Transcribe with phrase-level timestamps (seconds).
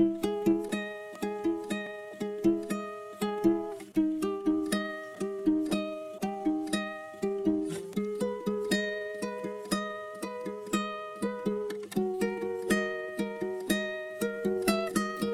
[0.00, 0.29] Thank you.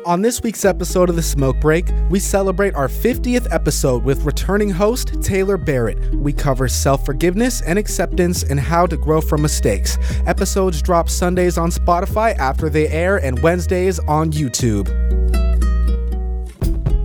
[0.07, 4.71] On this week's episode of The Smoke Break, we celebrate our 50th episode with returning
[4.71, 6.15] host Taylor Barrett.
[6.15, 9.99] We cover self forgiveness and acceptance and how to grow from mistakes.
[10.25, 14.87] Episodes drop Sundays on Spotify after they air and Wednesdays on YouTube.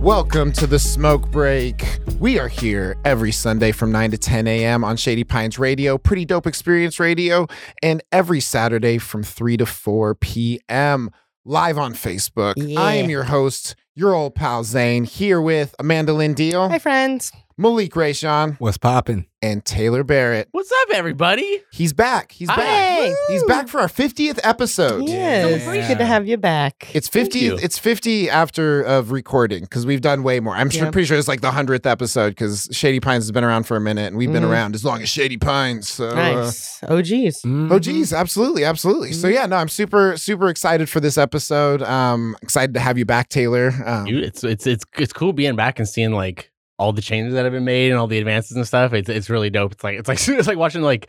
[0.00, 1.84] Welcome to the Smoke Break.
[2.20, 4.84] We are here every Sunday from 9 to 10 a.m.
[4.84, 7.48] on Shady Pines Radio, Pretty Dope Xperience Radio,
[7.82, 11.10] and every Saturday from 3 to 4 p.m.
[11.44, 12.54] live on Facebook.
[12.76, 17.32] I am your host, your old pal Zane, here with Amanda Lynn Deal, Hi, friends.
[17.62, 19.24] Malik Rayshawn, What's poppin'?
[19.40, 20.48] and Taylor Barrett.
[20.50, 21.62] What's up, everybody?
[21.72, 22.32] He's back.
[22.32, 22.58] He's back.
[22.58, 23.14] Hey.
[23.28, 25.08] He's back for our 50th episode.
[25.08, 25.64] Yes.
[25.64, 25.86] Yeah.
[25.88, 26.88] Good to have you back.
[26.94, 27.56] It's 50 you.
[27.60, 30.54] it's 50 after of recording because we've done way more.
[30.54, 30.92] I'm sure, Yep.
[30.92, 33.80] pretty sure it's like the 100th episode because Shady Pines has been around for a
[33.80, 34.50] minute and we've been Mhm.
[34.50, 35.88] around as long as Shady Pines.
[35.88, 36.78] So uh, nice.
[36.88, 37.40] Oh, geez.
[37.44, 39.12] Oh geez, absolutely, absolutely.
[39.12, 41.82] So yeah, no, I'm super, super excited for this episode.
[41.82, 43.72] Um, excited to have you back, Taylor.
[43.86, 46.50] Um, Dude, it's it's it's it's cool being back and seeing like
[46.82, 48.92] all the changes that have been made and all the advances and stuff.
[48.92, 49.72] It's it's really dope.
[49.72, 51.08] It's like it's like it's like watching like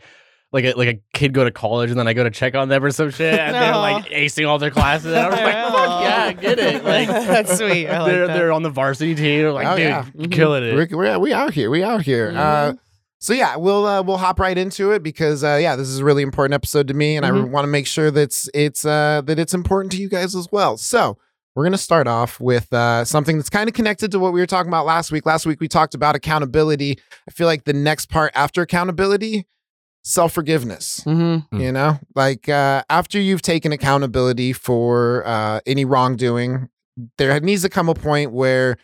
[0.52, 2.68] like a like a kid go to college and then I go to check on
[2.68, 5.06] them or some shit and they're like acing all their classes.
[5.12, 6.84] And I was like, fuck yeah, I get it.
[6.84, 7.88] Like That's sweet.
[7.88, 8.34] I like they're that.
[8.34, 9.48] they're on the varsity team.
[9.48, 10.06] Like, Oh, dude, yeah.
[10.14, 10.74] you're killing it.
[10.74, 12.32] we're, we're we out here, we out here.
[12.36, 12.74] Uh,
[13.18, 16.04] so yeah, we'll uh, we'll hop right into it because uh, yeah, this is a
[16.04, 17.48] really important episode to me, and I Mhm.
[17.50, 20.76] want to make sure that's it's uh, that it's important to you guys as well.
[20.76, 21.16] So
[21.54, 24.46] we're gonna start off with uh, something that's kind of connected to what we were
[24.46, 25.24] talking about last week.
[25.26, 26.98] Last week we talked about accountability.
[27.28, 29.46] I feel like the next part after accountability,
[30.02, 31.02] self forgiveness.
[31.06, 31.48] Mhm.
[31.50, 31.60] Mm.
[31.60, 36.68] You know, like uh, after you've taken accountability for uh, any wrongdoing,
[37.18, 38.76] there needs to come a point where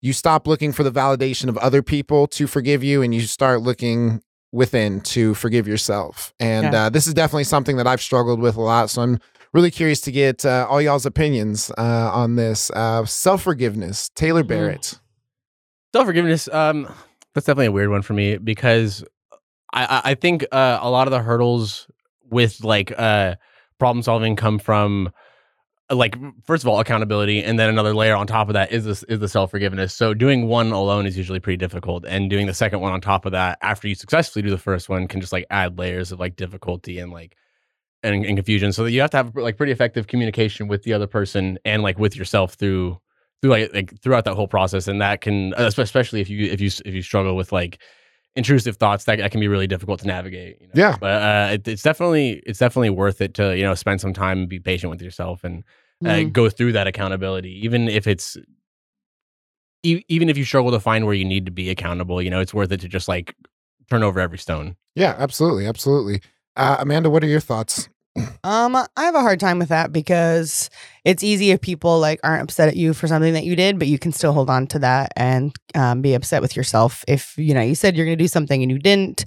[0.00, 3.60] you stop looking for the validation of other people to forgive you and you start
[3.62, 6.32] looking within to forgive yourself.
[6.40, 6.84] And Yeah.
[6.86, 8.88] uh, this is definitely something that I've struggled with a lot.
[8.90, 9.18] So I'm
[9.52, 12.70] really curious to get uh, all y'all's opinions uh, on this.
[12.70, 14.48] Uh, Self forgiveness, Taylor Mhm.
[14.48, 14.98] Barrett.
[15.94, 16.84] Self forgiveness, um,
[17.34, 19.04] that's definitely a weird one for me because
[19.72, 21.86] I I, think uh, a lot of the hurdles
[22.30, 23.36] with like uh
[23.78, 25.10] problem solving come from
[25.90, 29.02] like first of all accountability and then another layer on top of that is this
[29.04, 32.52] is the self forgiveness so doing one alone is usually pretty difficult and doing the
[32.52, 35.32] second one on top of that after you successfully do the first one can just
[35.32, 37.36] like add layers of like difficulty and like
[38.02, 40.92] and, and confusion so that you have to have like pretty effective communication with the
[40.92, 42.98] other person and like with yourself through
[43.40, 46.60] through like, like throughout that whole process and that can uh, especially if you if
[46.60, 47.78] you if you struggle with like
[48.36, 50.72] intrusive thoughts that, that can be really difficult to navigate you know?
[50.74, 50.96] Yeah.
[51.00, 54.40] but uh it, it's definitely it's definitely worth it to you know spend some time
[54.40, 55.64] and be patient with yourself and
[56.04, 56.32] uh, Mhm.
[56.32, 58.36] go through that accountability even if it's
[59.82, 62.40] e- even if you struggle to find where you need to be accountable you know
[62.40, 63.34] it's worth it to just like
[63.90, 65.66] turn over every stone Yeah, absolutely.
[65.66, 66.20] Absolutely.
[66.58, 67.88] Uh, Amanda, what are your thoughts?
[68.44, 70.70] Um, I have a hard time with that because
[71.04, 73.88] it's easy if people like aren't upset at you for something that you did, but
[73.88, 77.54] you can still hold on to that and um, be upset with yourself if you
[77.54, 79.24] know you said you're going to do something and you didn't,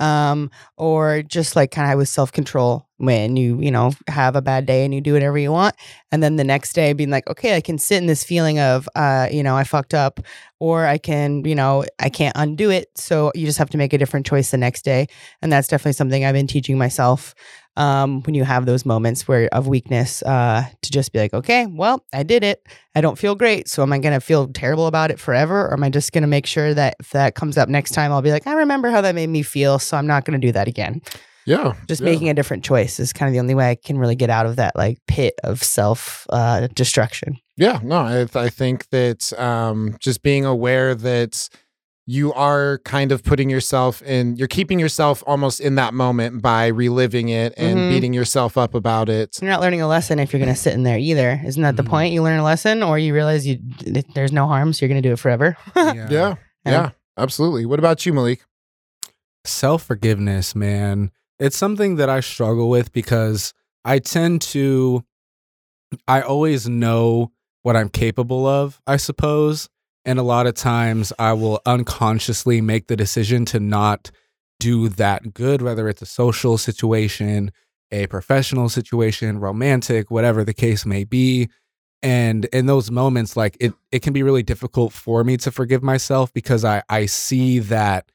[0.00, 4.42] um, or just like kind of with self control when you you know have a
[4.42, 5.74] bad day and you do whatever you want,
[6.12, 8.88] and then the next day being like, okay, I can sit in this feeling of
[8.94, 10.20] uh, you know I fucked up,
[10.60, 13.92] or I can you know I can't undo it, so you just have to make
[13.92, 15.06] a different choice the next day,
[15.42, 17.34] and that's definitely something I've been teaching myself
[17.76, 21.66] um, when you have those moments where of weakness, uh, to just be like, okay,
[21.66, 22.66] well, I did it.
[22.94, 23.68] I don't feel great.
[23.68, 25.66] So am I going to feel terrible about it forever?
[25.66, 28.12] Or am I just going to make sure that if that comes up next time,
[28.12, 29.78] I'll be like, I remember how that made me feel.
[29.78, 31.02] So I'm not going to do that again.
[31.46, 31.74] Yeah.
[31.88, 32.06] Just yeah.
[32.06, 34.46] making a different choice is kind of the only way I can really get out
[34.46, 37.36] of that like pit of self uh, destruction.
[37.56, 41.48] Yeah, no, I, I think that um, just being aware that
[42.06, 46.66] you are kind of putting yourself in, you're keeping yourself almost in that moment by
[46.66, 47.88] reliving it and Mhm.
[47.88, 49.38] beating yourself up about it.
[49.40, 51.40] You're not learning a lesson if you're going to sit in there either.
[51.46, 51.88] Isn't that the Mhm.
[51.88, 52.12] point?
[52.12, 53.58] You learn a lesson or you realize you
[54.14, 55.56] there's no harm, so you're going to do it forever.
[55.76, 56.34] Yeah, yeah,
[56.66, 56.90] Yeah.
[57.16, 57.64] absolutely.
[57.64, 58.42] What about you, Malik?
[59.46, 61.10] Self forgiveness, man.
[61.38, 63.52] It's something that I struggle with because
[63.84, 65.04] I tend to,
[66.08, 67.32] I always know
[67.62, 69.68] what I'm capable of, I suppose.
[70.04, 74.10] And a lot of times I will unconsciously make the decision to not
[74.60, 77.52] do that good, whether it's a social situation,
[77.90, 81.48] a professional situation, romantic, whatever the case may be.
[82.02, 85.82] And in those moments, like it, it can be really difficult for me to forgive
[85.82, 88.10] myself because I, I see that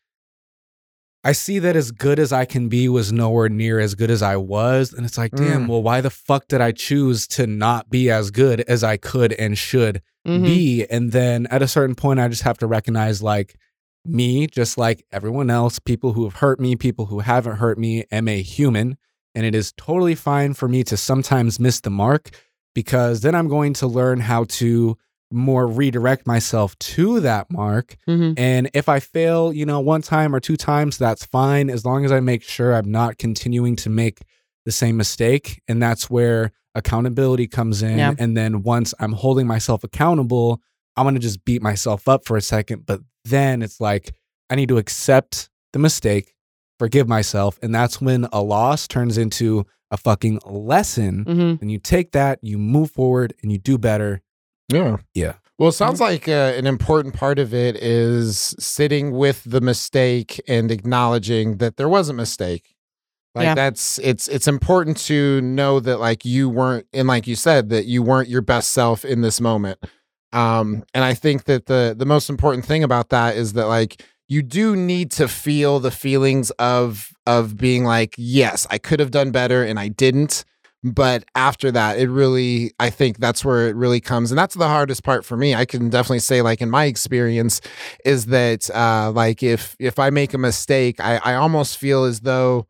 [1.22, 4.22] I see that as good as I can be was nowhere near as good as
[4.22, 4.94] I was.
[4.94, 5.68] And it's like, damn, Mm.
[5.68, 9.34] well, why the fuck did I choose to not be as good as I could
[9.34, 10.44] and should Mhm.
[10.46, 10.86] be?
[10.90, 13.56] And then at a certain point, I just have to recognize like
[14.06, 18.06] me, just like everyone else, people who have hurt me, people who haven't hurt me,
[18.12, 18.98] am a human.
[19.36, 22.30] And it is totally fine for me to sometimes miss the mark
[22.74, 24.98] because then I'm going to learn how to
[25.31, 28.34] more redirect myself to that mark Mhm.
[28.36, 32.04] and if I fail, you know, one time or two times, that's fine as long
[32.04, 34.22] as I make sure I'm not continuing to make
[34.66, 35.62] the same mistake.
[35.68, 37.98] And that's where accountability comes in.
[37.98, 38.13] Yeah.
[38.18, 40.62] And then once I'm holding myself accountable,
[40.95, 42.86] I'm going to just beat myself up for a second.
[42.86, 44.13] But then it's like,
[44.50, 46.33] I need to accept the mistake,
[46.77, 47.60] forgive myself.
[47.62, 51.25] And that's when a loss turns into a fucking lesson.
[51.25, 51.62] Mhm.
[51.62, 54.21] And you take that, you move forward, and you do better.
[54.71, 54.98] Yeah.
[55.13, 55.33] Yeah.
[55.57, 60.39] Well, it sounds like uh, an important part of it is sitting with the mistake
[60.48, 62.75] and acknowledging that there was a mistake.
[63.36, 63.56] Like Yeah.
[63.56, 67.86] that's it's it's important to know that like you weren't and like you said that
[67.86, 69.80] you weren't your best self in this moment.
[70.34, 74.04] Um and I think that the the most important thing about that is that like
[74.28, 79.12] you do need to feel the feelings of of being like yes, I could have
[79.12, 80.44] done better and I didn't
[80.81, 84.68] but after that it really i think that's where it really comes and that's the
[84.68, 87.60] hardest part for me i can definitely say like in my experience
[88.06, 92.22] is that uh like if if i make a mistake i i almost feel as
[92.22, 92.66] though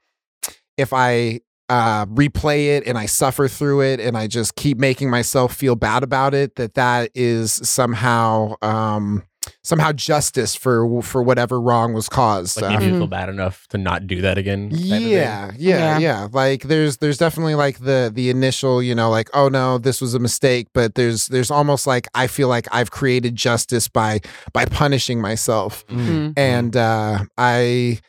[0.79, 1.39] if i
[1.69, 5.75] uh replay it and i suffer through it and i just keep making myself feel
[5.75, 9.23] bad about it that that is somehow um
[9.63, 13.77] somehow justice for for whatever wrong was caused Like maybe you feel bad enough to
[13.77, 14.69] not do that again.
[14.69, 15.01] type of thing.
[15.09, 15.97] yeah, yeah, Yeah.
[15.99, 16.27] yeah.
[16.31, 20.13] Like there's there's definitely like the the initial, you know, like oh no, this was
[20.13, 24.19] a mistake, but there's there's almost like I feel like I've created justice by
[24.53, 25.85] by punishing myself.
[25.87, 26.33] Mhm.
[26.37, 27.99] And uh I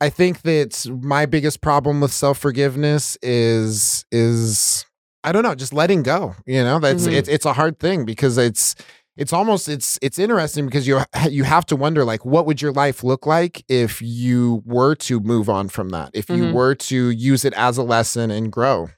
[0.00, 4.84] I think that my biggest problem with self-forgiveness is is
[5.22, 6.78] I don't know, just letting go, you know?
[6.78, 7.12] That's Mhm.
[7.12, 8.74] it's it's a hard thing because it's
[9.16, 12.72] it's almost it's it's interesting because you you have to wonder like what would your
[12.72, 16.52] life look like if you were to move on from that if you Mhm.
[16.54, 18.88] were to use it as a lesson and grow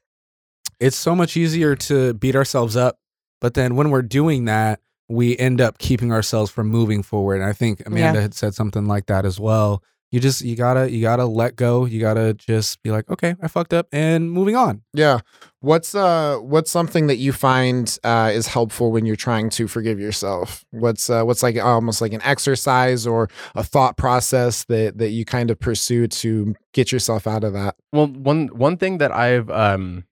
[0.79, 2.99] it's so much easier to beat ourselves up
[3.41, 4.79] but then when we're doing that
[5.09, 8.87] we end up keeping ourselves from moving forward and i think amanda had said something
[8.87, 9.83] like that as well
[10.13, 11.87] you just you gotta you gotta let go.
[11.87, 14.83] You gotta just be like okay i fucked up and moving on.
[14.93, 15.21] Yeah.
[15.61, 19.99] What's uh what's something that you find uh is helpful when you're trying to forgive
[19.99, 20.67] yourself?
[20.71, 25.25] What's uh what's like almost like an exercise or a thought process that that you
[25.25, 27.77] kind of pursue to get yourself out of that?
[27.91, 30.05] Well, one one thing that I've um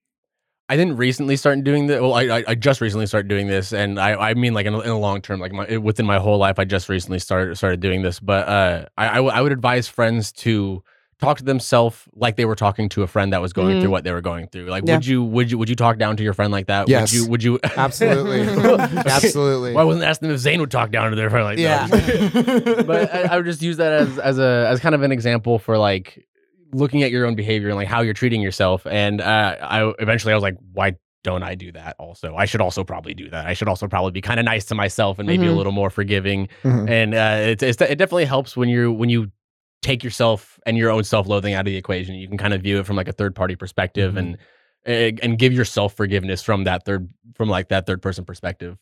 [0.70, 2.00] I didn't recently start doing this.
[2.00, 4.74] Well, I, I I just recently started doing this, and I I mean like in
[4.74, 7.56] a, in a long term, like my within my whole life, I just recently started
[7.56, 8.20] started doing this.
[8.20, 10.82] But uh, I I, w- I would advise friends to
[11.20, 13.80] talk to themselves like they were talking to a friend that was going Mhm.
[13.82, 14.66] through what they were going through.
[14.70, 14.94] Like, Yeah.
[14.94, 16.88] would you would you would you talk down to your friend like that?
[16.88, 17.12] Yes.
[17.12, 18.40] Would you would you absolutely
[19.06, 21.58] absolutely Well, I wasn't asking them if Zane would talk down to their friend like
[21.58, 21.86] Yeah.
[21.88, 22.84] that.
[22.86, 25.58] but I, I would just use that as as a as kind of an example
[25.58, 26.26] for like
[26.72, 28.86] looking at your own behavior and like how you're treating yourself.
[28.86, 31.96] And uh, I eventually I was like, why don't I do that?
[31.98, 33.46] Also, I should also probably do that.
[33.46, 35.56] I should also probably be kind of nice to myself and maybe a Mhm.
[35.56, 36.48] little more forgiving.
[36.62, 36.88] Mhm.
[36.88, 39.30] And uh, it, it's, it definitely helps when you when you
[39.82, 42.14] take yourself and your own self loathing out of the equation.
[42.14, 44.18] You can kind of view it from like a third party perspective Mhm.
[44.18, 44.38] and
[44.86, 48.76] and and give yourself forgiveness from that third from like that third person perspective.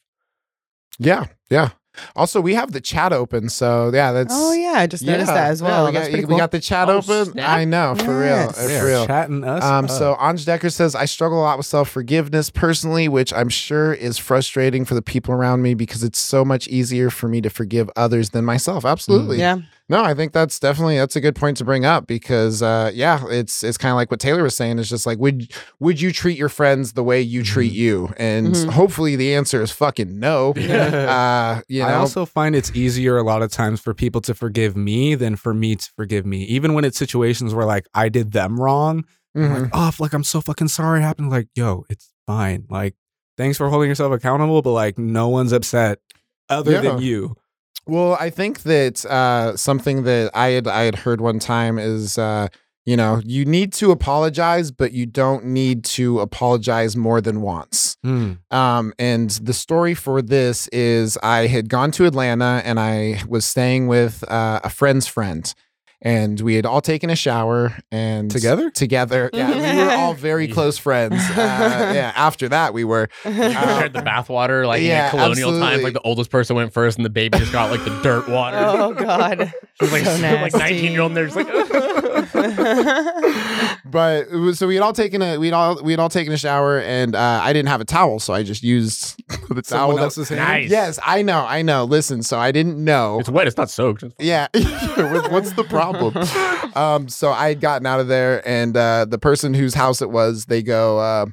[1.01, 1.71] yeah yeah
[2.17, 5.35] also we have the chat open so yeah that's Oh yeah, I just noticed Yeah,
[5.35, 5.87] that as yeah, well.
[5.87, 6.39] we, That's got, pretty we cool.
[6.39, 7.33] got the chat Oh, open.
[7.33, 7.49] snap.
[7.49, 8.59] I know, for Yes.
[8.59, 8.69] real.
[8.69, 9.07] They're For real.
[9.07, 9.91] chatting us Um, up.
[9.91, 13.93] so Anj Decker says, I struggle a lot with self forgiveness personally, which I'm sure
[13.93, 17.51] is frustrating for the people around me because it's so much easier for me to
[17.51, 18.85] forgive others than myself.
[18.85, 19.39] Absolutely.
[19.39, 19.59] yeah,
[19.91, 23.25] No, I think that's definitely that's a good point to bring up because uh yeah,
[23.31, 24.79] it's it's kind of like what Taylor was saying.
[24.79, 28.13] It's just like would would you treat your friends the way you treat you?
[28.19, 28.69] And Mhm.
[28.71, 30.53] hopefully the answer is fucking no.
[30.59, 34.35] Uh, you know, I also find it's easier a lot of times for people to
[34.35, 36.43] forgive me than for me to forgive me.
[36.45, 39.05] Even when it's situations where like I did them wrong,
[39.35, 39.63] I'm Mhm.
[39.63, 41.31] like, oh, like I'm so fucking sorry it happened.
[41.31, 42.65] Like, yo, it's fine.
[42.69, 42.95] Like,
[43.39, 45.99] thanks for holding yourself accountable, but like no one's upset
[46.51, 46.81] other Yeah.
[46.83, 47.37] than you.
[47.89, 52.19] Well, I think that uh, something that I had I had heard one time is
[52.19, 52.49] uh,
[52.85, 57.97] you know you need to apologize, but you don't need to apologize more than once.
[58.05, 58.39] Mm.
[58.53, 63.47] Um, and the story for this is I had gone to Atlanta and I was
[63.47, 65.53] staying with uh, a friend's friend.
[66.03, 68.71] And we had all taken a shower and Together?
[68.71, 70.55] Together, yeah, we were all very Yeah.
[70.55, 71.15] close friends.
[71.15, 73.09] Uh, yeah, after that, we were.
[73.25, 76.97] You compared the bathwater like yeah, in colonial times, like the oldest person went first,
[76.99, 78.57] and the baby just got like the dirt water.
[78.59, 79.53] oh God.
[79.81, 81.47] She's like so like nineteen year old, and they're just like.
[83.91, 86.37] But was, so we had all taken a we'd all we had all taken a
[86.39, 89.17] shower, and uh, I didn't have a towel, so I just used
[89.49, 89.63] the towel.
[89.65, 90.41] Someone that- else's hand.
[90.41, 90.71] Nice.
[90.71, 91.85] Yes, I know, I know.
[91.85, 93.21] Listen, so I didn't know.
[93.21, 93.47] it's wet.
[93.47, 94.05] It's not soaked.
[94.19, 94.49] Yeah.
[94.99, 96.17] What- What's the problem?
[96.77, 100.11] um, so I had gotten out of there, and uh, the person whose house it
[100.11, 101.27] was, they go uh,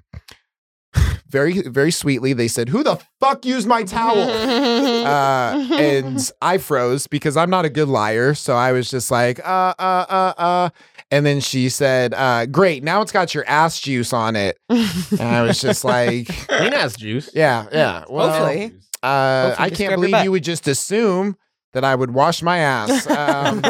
[1.27, 2.33] very, very sweetly.
[2.33, 7.65] They said, "Who the fuck used my towel?" uh, and I froze because I'm not
[7.65, 8.33] a good liar.
[8.33, 10.69] So I was just like, uh, uh, uh, uh.
[11.11, 15.21] And then she said, uh, "Great, now it's got your ass juice on it." And
[15.21, 17.29] I was just like, Clean ass juice.
[17.33, 18.73] "Yeah, yeah." Well, Hopefully.
[19.03, 21.37] uh, Hopefully I can't believe you would just assume
[21.73, 23.05] that I would wash my ass.
[23.09, 23.61] Um,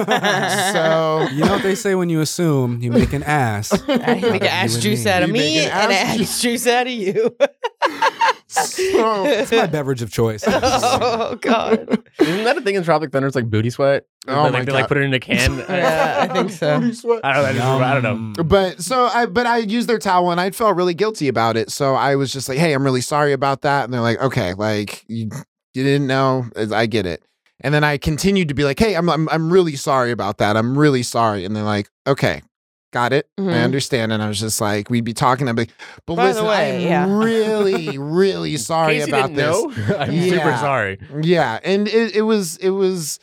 [0.74, 3.74] so You know what they say when you assume you make an ass.
[3.90, 5.12] I make an ass juice me.
[5.12, 7.36] out of You me an and ass an ass juice out of you.
[8.56, 10.44] So It's my beverage of choice.
[10.48, 12.04] oh God.
[12.20, 13.28] Isn't that a thing in Tropic Thunder?
[13.28, 14.06] It's like booty sweat.
[14.28, 14.88] Oh like, my they like God.
[14.88, 15.58] put it in a can.
[15.70, 16.76] Yeah, I think so.
[16.76, 17.22] I don't know.
[17.22, 18.44] I, just, I don't know.
[18.44, 21.70] But so I, but I used their towel and I felt really guilty about it.
[21.70, 24.54] So I was just like, "Hey, I'm really sorry about that." And they're like, "Okay,
[24.54, 25.30] like you,
[25.74, 26.46] you didn't know.
[26.56, 27.24] I get it."
[27.62, 30.58] And then I continued to be like, "Hey, I'm, I'm, I'm really sorry about that.
[30.58, 32.42] I'm really sorry." And they're like, "Okay,
[32.96, 33.28] got it.
[33.38, 33.64] I Mhm.
[33.64, 35.48] understand." And I was just like, we'd be talking.
[35.50, 35.68] I'd be,
[36.08, 37.18] "But By the listen, way, I'm yeah.
[37.18, 40.30] really, really sorry about this." know, I'm Yeah.
[40.30, 41.00] super sorry.
[41.22, 43.20] Yeah, and it, it was it was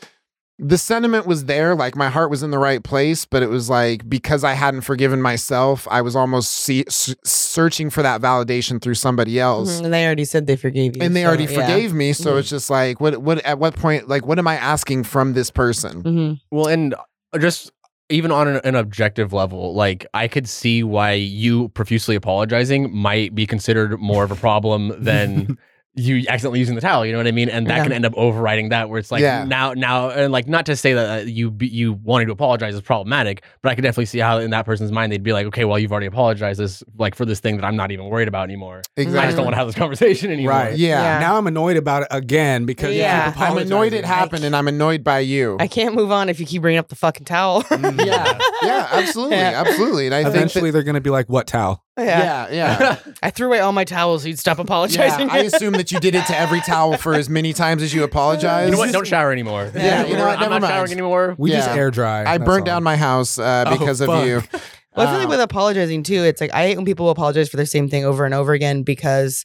[0.58, 3.68] the sentiment was there, like my heart was in the right place, but it was
[3.68, 8.80] like because I hadn't forgiven myself, I was almost see, s- searching for that validation
[8.80, 9.80] through somebody else.
[9.80, 11.02] Mhm, And they already said they forgave you.
[11.02, 11.58] And they so, already yeah.
[11.66, 12.38] forgave me, so Mhm.
[12.40, 15.50] it's just like, what, what, at what point, like, what am I asking from this
[15.50, 16.02] person?
[16.04, 16.40] Mhm.
[16.52, 16.94] Well, and
[17.40, 17.72] just
[18.12, 23.35] even on an, an objective level, like I could see why you profusely apologizing might
[23.35, 25.59] be considered more of a problem than
[25.94, 27.04] you accidentally using the towel.
[27.04, 27.50] You know what I mean?
[27.50, 27.82] And that Yeah.
[27.82, 29.44] can end up overriding that, where it's like Yeah.
[29.44, 32.80] now, now, and like not to say that uh, you you wanting to apologize is
[32.80, 35.64] problematic, but I could definitely see how in that person's mind they'd be like, okay,
[35.66, 38.44] well, you've already apologized this like for this thing that I'm not even worried about
[38.44, 38.80] anymore.
[38.96, 39.18] Exactly.
[39.20, 40.52] I just don't want to have this conversation anymore.
[40.54, 40.76] Right.
[40.78, 41.02] Yeah.
[41.02, 41.18] Yeah.
[41.20, 43.30] Now I'm annoyed about it again because Yeah.
[43.32, 45.58] keep I'm annoyed it happened, and I'm annoyed by you.
[45.61, 47.64] I can't move on if you keep bringing up the fucking towel.
[47.64, 48.06] Mm.
[48.06, 49.62] yeah, yeah, absolutely, Yeah.
[49.64, 50.06] absolutely.
[50.06, 52.78] And I think Eventually, that, they're going to be like, "What towel?" Yeah, yeah.
[52.80, 52.99] yeah.
[53.22, 55.28] I threw away all my towels so you'd stop apologizing.
[55.28, 57.92] Yeah, I assume that you did it to every towel for as many times as
[57.92, 58.66] you apologize.
[58.66, 58.92] You know what?
[58.92, 59.70] Don't shower anymore.
[59.75, 60.37] Yeah, you know what?
[60.37, 60.72] I'm Never not mind.
[60.72, 61.34] showering anymore.
[61.38, 62.20] We just air dry.
[62.22, 62.75] I that's burnt all.
[62.76, 64.26] down my house uh, Oh, because of fuck.
[64.26, 64.42] you.
[64.94, 67.49] Well, I feel like Uh, with apologizing too, it's like I hate when people apologize
[67.49, 69.42] for the same thing over and over again because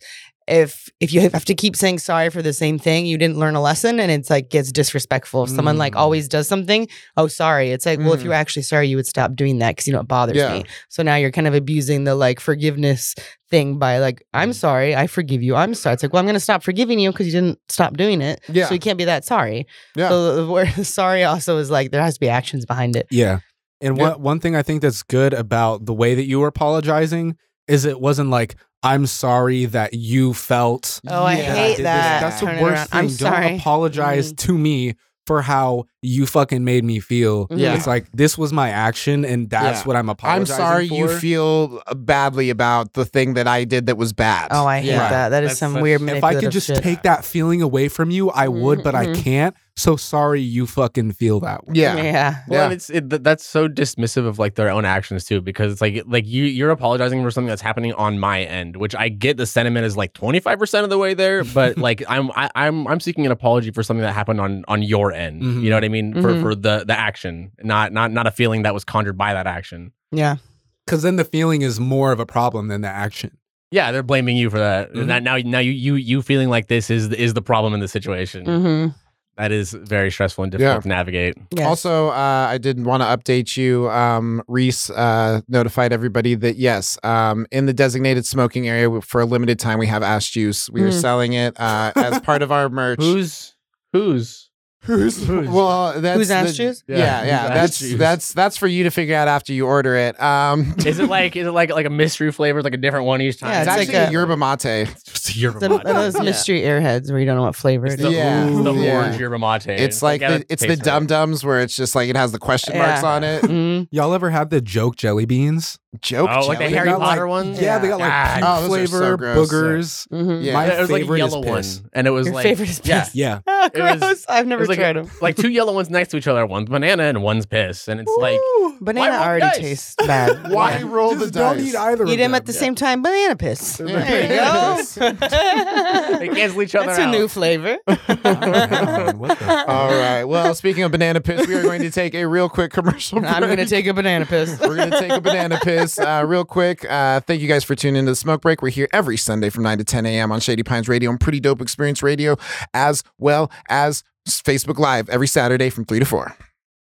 [0.47, 3.55] if if you have to keep saying sorry for the same thing, you didn't learn
[3.55, 5.43] a lesson, and it's like gets disrespectful.
[5.43, 5.99] If someone like Mm.
[5.99, 6.87] always does something,
[7.17, 9.71] oh sorry, it's like well, if you were actually sorry, you would stop doing that
[9.75, 10.53] because you know it bothers Yeah.
[10.59, 10.63] me.
[10.89, 13.13] So now you're kind of abusing the like forgiveness
[13.49, 15.93] thing by like I'm sorry, I forgive you, I'm sorry.
[15.95, 18.41] It's like well, I'm gonna stop forgiving you because you didn't stop doing it.
[18.47, 18.67] Yeah.
[18.67, 19.67] so you can't be that sorry.
[19.95, 20.09] Yeah.
[20.09, 23.07] So the word sorry also is like there has to be actions behind it.
[23.11, 23.39] Yeah.
[23.81, 24.11] And Yeah.
[24.11, 27.35] one one thing I think that's good about the way that you were apologizing
[27.67, 31.01] is it wasn't like I'm sorry that you felt.
[31.07, 31.39] Oh, I Yeah.
[31.39, 32.21] I hate did this." that.
[32.21, 32.87] That's the Turn it worst around.
[32.87, 32.99] thing.
[32.99, 33.55] I'm Don't sorry.
[33.57, 34.47] apologize mm-hmm.
[34.53, 37.47] to me for how you fucking made me feel.
[37.49, 37.73] Yeah.
[37.75, 39.83] It's like this was my action and that's Yeah.
[39.85, 43.87] what I'm apologizing I'm apologizing sorry you feel badly about the thing that I did
[43.87, 44.49] that was bad.
[44.51, 45.09] Oh, I hate Yeah.
[45.09, 45.29] that.
[45.29, 46.83] That is That's some such- weird if I could just shit.
[46.83, 49.23] take that feeling away from you, I would, but I Mhm.
[49.23, 49.55] can't.
[49.79, 51.73] So sorry you fucking feel that way.
[51.75, 51.95] yeah.
[51.97, 52.35] yeah.
[52.47, 52.63] Well, Yeah.
[52.65, 56.03] and it's it, that's so dismissive of like their own actions too, because it's like
[56.07, 59.45] like you you're apologizing for something that's happening on my end, which I get the
[59.45, 62.99] sentiment is like 25 percent of the way there, but like I'm I, I'm I'm
[62.99, 65.43] seeking an apology for something that happened on on your end.
[65.43, 65.61] Mhm.
[65.61, 66.41] You know what I mean for Mhm.
[66.41, 69.91] for the the action, not not not a feeling that was conjured by that action.
[70.11, 70.37] Yeah.
[70.85, 73.31] Because then the feeling is more of a problem than the action.
[73.71, 74.93] Yeah, they're blaming you for that.
[74.93, 75.01] Mhm.
[75.01, 77.79] And that now now you you you feeling like this is is the problem in
[77.81, 78.45] the situation.
[78.45, 78.89] Mm-hmm.
[79.37, 80.79] That is very stressful and difficult Yeah.
[80.81, 81.35] to navigate.
[81.55, 81.67] Yes.
[81.67, 83.87] Also, uh, I did want to update you.
[83.91, 89.25] Um, Reese uh, notified everybody that yes, um, in the designated smoking area for a
[89.25, 90.71] limited time, we have ash juice.
[90.71, 91.01] We are Mm.
[91.01, 92.99] selling it uh, as part of our merch.
[92.99, 93.53] Who's
[93.93, 94.46] who's
[94.95, 95.99] Who's well?
[95.99, 96.83] That's Who's ash the- juice?
[96.87, 97.47] Yeah, Yeah, yeah.
[97.53, 97.97] that's juice?
[97.97, 100.19] that's that's for you to figure out after you order it.
[100.21, 103.21] Um, is it like is it like like a mystery flavor, like a different one
[103.21, 103.51] each time?
[103.51, 104.89] Yeah, it's, it's actually like a, a- yerba mate.
[104.89, 105.83] It's just a yerba The, mate.
[105.83, 106.21] those Yeah.
[106.23, 108.13] mystery airheads where you don't know what flavor It's it the, is.
[108.15, 108.45] Yeah.
[108.49, 108.95] the Yeah.
[108.95, 109.67] orange yerba mate.
[109.67, 112.77] It's like the, it's the dum dums where it's just like it has the question
[112.77, 113.09] marks Yeah.
[113.09, 113.43] on it.
[113.43, 113.87] Mhm.
[113.91, 115.79] Y'all ever had the joke jelly beans?
[116.01, 116.75] Joke Oh, like the jelly?
[116.75, 117.61] Harry got, Potter like- ones?
[117.61, 119.49] Yeah, they got like Ah, puke oh, those so flavor, gross.
[119.51, 120.07] boogers.
[120.09, 120.43] Mhm.
[120.43, 120.53] Yeah.
[120.53, 121.79] My it was like a favorite is yellow piss.
[121.81, 123.15] one, and it was Your like favorite is yeah, piss.
[123.15, 123.39] Yeah.
[123.47, 125.09] Oh, It was- I've never was like tried them.
[125.21, 126.45] like two yellow ones next to each other.
[126.45, 128.39] One's banana and one's piss, and it's like
[128.81, 129.57] Banana already dice?
[129.59, 130.51] tastes bad.
[130.51, 131.65] Why roll the Just don't dice?
[131.67, 132.59] eat either Eat of them at the Yeah.
[132.59, 133.01] same time.
[133.01, 133.81] Banana piss.
[133.83, 133.85] Yeah.
[134.03, 135.11] There you go.
[136.19, 137.77] they cancel each other That's a new flavor.
[137.87, 140.23] Man, what the All right.
[140.23, 143.31] Well, speaking of banana piss, we are going to take a real quick commercial break.
[143.31, 144.59] I'm gonna take a banana piss.
[144.59, 146.83] We're going to take a banana piss uh, real quick.
[146.89, 148.61] Uh, thank you guys for tuning into the Smoke Break.
[148.61, 150.31] We're here every Sunday from 9 to 10 a.m.
[150.31, 152.35] on Shady Pines Radio and Pretty Dope Xperience Radio,
[152.73, 156.35] as well as Facebook Live every Saturday from 3 to 4.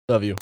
[0.09, 0.37] Love you.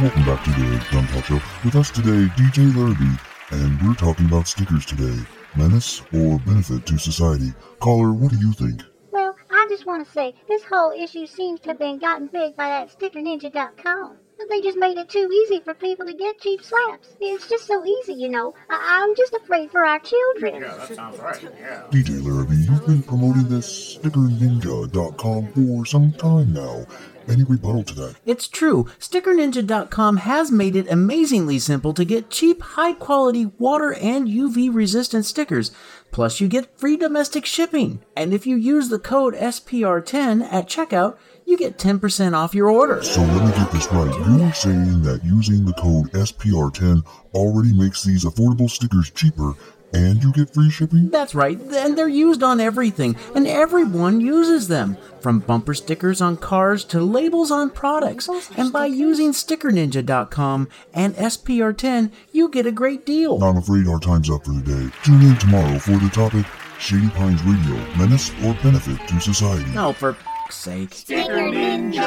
[0.00, 1.40] Welcome back to the Gun Talk Show.
[1.64, 3.18] With us today, DJ Larrabee,
[3.50, 5.22] and we're talking about stickers today.
[5.56, 7.52] Menace or benefit to society?
[7.80, 8.82] Caller, what do you think?
[9.12, 12.56] Well, I just want to say this whole issue seems to have been gotten big
[12.56, 14.16] by that stickerninja.com.
[14.50, 17.08] They just made it too easy for people to get cheap slaps.
[17.20, 18.54] It's just so easy, you know.
[18.68, 20.60] I- I'm just afraid for our children.
[20.62, 21.42] Yeah, that sounds right.
[21.58, 21.82] Yeah.
[21.90, 26.84] DJ Larrabee, you've been promoting this stickerninja.com for some time now.
[27.26, 28.16] Any rebuttal to that?
[28.26, 28.84] It's true.
[29.00, 35.24] StickerNinja.com has made it amazingly simple to get cheap, high quality water and UV resistant
[35.24, 35.70] stickers.
[36.10, 38.02] Plus, you get free domestic shipping.
[38.14, 43.02] And if you use the code SPR10 at checkout, you get 10% off your order.
[43.02, 44.12] So let me get this right.
[44.26, 49.54] You're saying that using the code SPR10 already makes these affordable stickers cheaper
[49.94, 51.08] and you get free shipping?
[51.10, 54.96] That's right, and they're used on everything, and everyone uses them.
[55.20, 58.28] From bumper stickers on cars to labels on products.
[58.58, 63.42] And by using StickerNinja.com and SPR10, you get a great deal.
[63.42, 64.94] I'm afraid our time's up for the day.
[65.02, 66.44] Tune in tomorrow for the topic
[66.78, 69.70] Shady Pines Radio, Menace or Benefit to Society.
[69.76, 70.14] Oh, for
[70.54, 71.98] f***'s sake.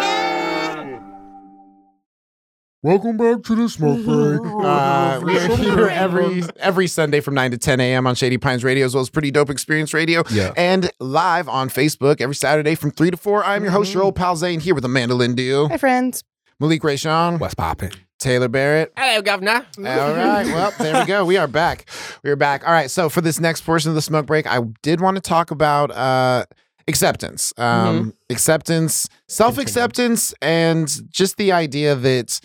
[2.84, 4.40] Welcome back to the smoke break.
[4.64, 8.08] Uh, we are here every every Sunday from 9 to 10 a.m.
[8.08, 10.54] on Shady Pines Radio, as well as Pretty Dope Xperience Radio, Yeah.
[10.56, 13.44] and live on Facebook every Saturday from 3 to 4.
[13.44, 16.24] I'm your host, your old pal Zane, here with Amanda Lynn duo, Hi, friends.
[16.60, 17.92] Malik Rayshawn, What's popping?
[18.20, 18.94] Taylor Barrett.
[18.98, 19.64] Hello, governor.
[19.78, 20.46] All right.
[20.48, 21.24] Well, there we go.
[21.24, 21.88] We are back.
[22.24, 22.66] We are back.
[22.66, 22.90] All right.
[22.90, 25.92] So for this next portion of the smoke break, I did want to talk about
[25.92, 26.46] uh
[26.88, 27.54] acceptance.
[27.58, 32.40] Um acceptance, self-acceptance, and just the idea that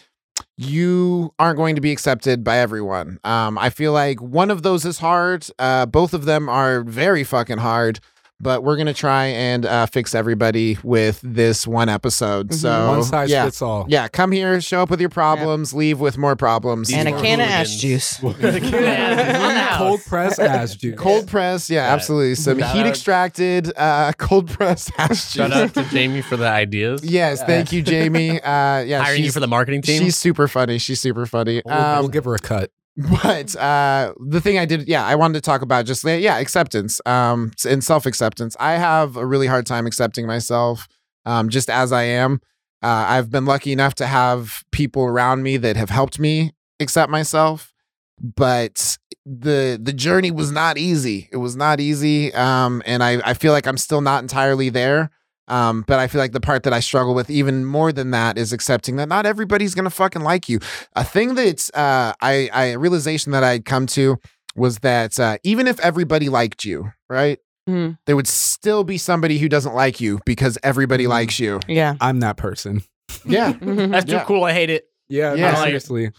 [0.57, 3.19] you aren't going to be accepted by everyone.
[3.25, 5.47] Um, I feel like one of those is hard.
[5.59, 8.01] Uh, both of them are very fucking hard.
[8.43, 12.53] But we're gonna try and uh, fix everybody with this one episode.
[12.53, 13.87] So One size yeah, fits all.
[13.89, 16.93] yeah, come here, show up with your problems, leave with more problems.
[16.93, 17.71] And a can of hooligans.
[17.71, 18.19] ash juice.
[19.79, 20.99] Cold press ass juice.
[20.99, 21.93] Cold press, yeah, Yeah.
[21.95, 22.35] absolutely.
[22.35, 25.31] Some Shout heat out- extracted, uh, cold press ash juice.
[25.33, 27.05] Shout out to Jamie for the ideas.
[27.05, 28.41] Yes, thank you, Jamie.
[28.41, 30.03] Uh, yeah, Hiring you she's, for the marketing team.
[30.03, 30.79] she's super funny.
[30.79, 31.63] She's super funny.
[31.65, 32.71] We'll, we'll Um, give her a cut.
[32.97, 37.01] But uh, the thing I did, yeah, I wanted to talk about just yeah, acceptance,
[37.07, 38.57] um, and self acceptance.
[38.61, 40.89] I have a really hard time accepting myself,
[41.25, 42.41] um, just as I am.
[42.83, 47.11] Uh, I've been lucky enough to have people around me that have helped me accept
[47.11, 47.73] myself,
[48.21, 51.29] but the the journey was not easy.
[51.33, 55.11] It was not easy, um, and I I feel like I'm still not entirely there.
[55.49, 58.39] Um, but I feel like the part that I struggle with even more than that
[58.39, 60.61] is accepting that not everybody's gonna fucking like you.
[60.95, 64.19] A thing that uh, I, I a realization that I'd come to
[64.55, 67.97] was that uh, even if everybody liked you, right, Mhm.
[68.07, 71.09] there would still be somebody who doesn't like you because everybody Mhm.
[71.11, 71.61] likes you.
[71.69, 71.95] Yeah.
[72.01, 72.83] I'm that person.
[73.25, 73.53] Yeah.
[73.61, 74.25] That's too Yeah.
[74.25, 74.45] cool.
[74.45, 74.85] I hate it.
[75.09, 75.53] Yeah, Yeah.
[75.53, 76.11] no, seriously.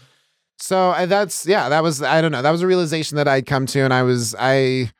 [0.58, 3.44] So uh, that's yeah, that was I don't know, that was a realization that I'd
[3.46, 4.90] come to, and I was I.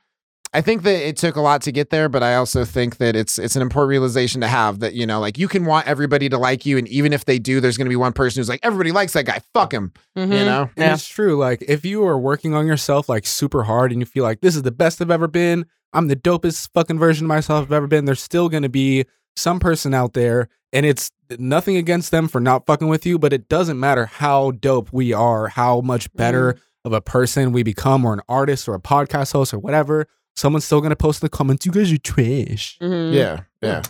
[0.55, 3.17] I think that it took a lot to get there, but I also think that
[3.17, 6.29] it's it's an important realization to have that you know like you can want everybody
[6.29, 8.49] to like you, and even if they do, there's going to be one person who's
[8.49, 10.23] like everybody likes that guy, fuck him, Mhm.
[10.39, 10.63] you know.
[10.77, 10.95] And Yeah.
[10.95, 11.37] it's true.
[11.37, 14.55] Like if you are working on yourself like super hard and you feel like this
[14.57, 17.87] is the best I've ever been, I'm the dopest fucking version of myself I've ever
[17.89, 19.05] been, there's still gonna be
[19.37, 23.33] some person out there, and it's nothing against them for not fucking with you, but
[23.33, 28.05] it doesn't matter how dope we are, how much better of a person we become,
[28.05, 30.07] or an artist or a podcast host or whatever.
[30.37, 32.77] Someone's still gonna post in the comments, you guys are trash.
[32.83, 33.15] Mhm.
[33.15, 33.83] Yeah, yeah.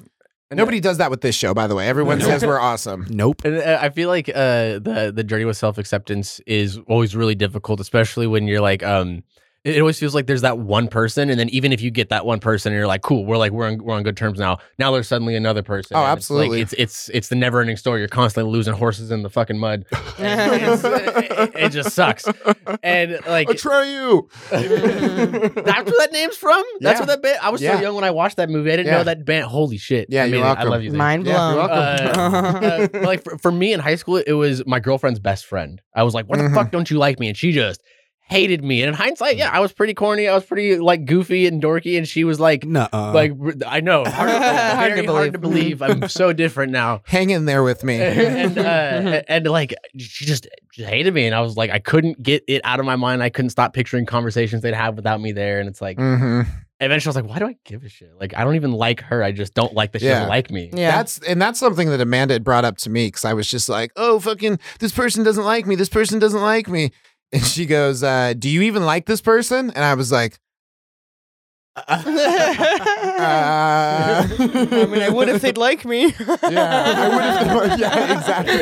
[0.50, 1.88] And Nobody does that with this show, by the way.
[1.88, 2.26] Everyone No.
[2.26, 3.06] says we're awesome.
[3.08, 3.42] Nope.
[3.44, 7.34] And uh, I feel like uh, the the journey with self acceptance is always really
[7.34, 9.22] difficult, especially when you're like, um,
[9.64, 12.10] it it always feels like there's that one person, and then even if you get
[12.10, 14.38] that one person, and you're like, cool, we're like we're on, we're on good terms
[14.38, 14.58] now.
[14.78, 15.96] Now there's suddenly another person.
[15.96, 16.60] Oh, and it's like- absolutely.
[16.60, 18.00] It's it's it's the never ending story.
[18.00, 19.84] You're constantly losing horses in the fucking mud.
[21.36, 22.24] It, it just sucks.
[22.82, 24.28] And like Atreyu.
[24.50, 26.62] that's where that name's from.
[26.80, 27.06] That's Yeah.
[27.06, 27.38] where that band.
[27.42, 27.76] I was Yeah.
[27.76, 28.70] so young when I watched that movie.
[28.72, 28.98] I didn't Yeah.
[28.98, 29.46] know that band.
[29.46, 30.08] Holy shit!
[30.10, 30.66] Yeah, I you're mean, welcome.
[30.66, 30.90] I love you.
[30.90, 30.98] Zane.
[30.98, 31.68] Mind Yeah, you're blown.
[31.68, 32.20] welcome.
[32.94, 35.80] Uh, uh, like for, for me in high school, it was my girlfriend's best friend.
[35.94, 36.54] I was like, "Why the Mhm.
[36.54, 37.82] fuck don't you like me?" And she just
[38.26, 38.82] hated me.
[38.82, 40.28] And in hindsight, yeah, I was pretty corny.
[40.28, 43.32] I was pretty like goofy and dorky, and she was like, Nuh like
[43.66, 45.82] I know, hard, to, Hard to very hard to believe.
[45.82, 47.02] I'm so different now.
[47.06, 48.00] Hang in there with me.
[48.00, 52.22] and uh, and like she just, just hated me, and I was like, I couldn't
[52.22, 53.22] get it out of my mind.
[53.22, 56.42] I couldn't stop picturing conversations they'd have without me there, and it's like hmm
[56.80, 58.10] eventually I was like, why do I give a shit?
[58.20, 59.22] Like I don't even like her.
[59.22, 60.14] I just don't like that she Yeah.
[60.14, 60.70] doesn't like me.
[60.74, 60.90] Yeah.
[60.96, 63.68] That's and that's something that Amanda had brought up to me because I was just
[63.68, 65.76] like, "Oh, fucking, this person doesn't like me.
[65.76, 66.90] This person doesn't like me."
[67.34, 70.38] And she goes, uh, "Do you even like this person?" And I was like,
[71.76, 71.84] uh,
[74.38, 76.14] I mean, I would if they'd like me.
[76.18, 77.08] Yeah, I
[77.54, 77.78] would have.
[77.80, 78.54] Yeah, exactly.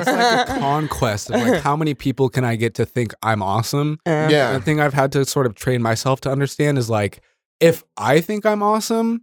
[0.00, 3.42] it's like a conquest of like how many people can I get to think I'm
[3.42, 4.00] awesome.
[4.06, 7.20] Yeah, The thing I've had to sort of train myself to understand is like
[7.60, 9.22] if I think I'm awesome,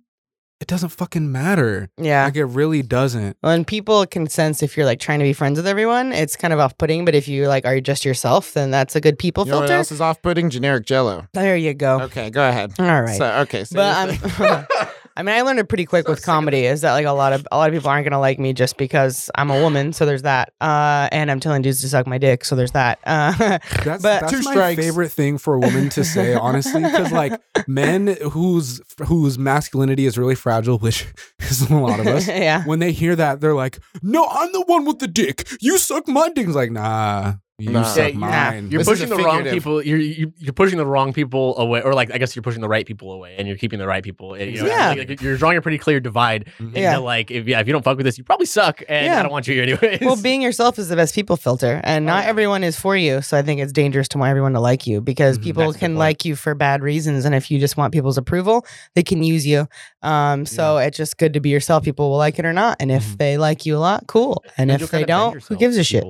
[0.64, 1.90] it doesn't fucking matter.
[1.98, 2.24] yeah.
[2.24, 3.36] Like it really doesn't.
[3.42, 6.54] When people can sense if you're like trying to be friends with everyone, it's kind
[6.54, 7.04] of off putting.
[7.04, 9.64] But if you like are just yourself, then that's a good people You know what
[9.68, 9.78] filter.
[9.78, 10.50] else is off-putting?
[10.50, 11.28] Generic Jello.
[11.34, 12.00] There you go.
[12.04, 12.72] Okay, go ahead.
[12.80, 13.18] All right.
[13.18, 14.66] So, okay, so but I'm,
[15.16, 16.66] I mean, I learned it pretty quick with comedy.
[16.66, 18.78] Is that like a lot of a lot of people aren't gonna like me just
[18.78, 19.94] because I'm a woman.
[19.94, 20.54] So there's that.
[20.60, 22.44] Uh, and I'm telling dudes to suck my dick.
[22.46, 23.00] So there's that.
[23.14, 24.82] Uh, That's, But- that's Two my strikes.
[24.82, 30.18] favorite thing for a woman to say, honestly, because like men whose whose masculinity is
[30.18, 31.06] really fragile, which
[31.40, 32.28] is a lot of us.
[32.28, 32.64] yeah.
[32.66, 35.48] When they hear that, they're like, "No, I'm the one with the dick.
[35.62, 37.84] You suck my dick." It's like, nah, you Nah.
[37.84, 38.68] suck Yeah, mine.
[38.72, 39.84] You're This pushing the wrong people.
[39.84, 42.68] You're you- you're pushing the wrong people away, or like I guess you're pushing the
[42.70, 44.38] right people away, and you're keeping the right people.
[44.38, 44.94] You know, Yeah.
[44.98, 46.46] like, you're drawing a pretty clear divide.
[46.60, 46.76] Mhm.
[46.78, 46.98] Yeah.
[46.98, 49.20] Like if yeah, if you don't fuck with this, you probably suck, and Yeah.
[49.20, 50.02] I don't want you here anyways.
[50.02, 53.22] Well, being yourself is the best people filter, and not everyone is for you.
[53.22, 55.44] So I think it's dangerous to want everyone to like you because Mhm.
[55.44, 58.66] people That's can like you for bad reasons, and if you just want people's approval,
[58.96, 59.68] they can use you.
[60.02, 61.84] Um, so it's just good to be yourself.
[61.84, 63.18] People will like it or not, and if Mhm.
[63.18, 64.44] they like you a lot, cool.
[64.58, 66.04] And you'll if they don't, who gives a shit?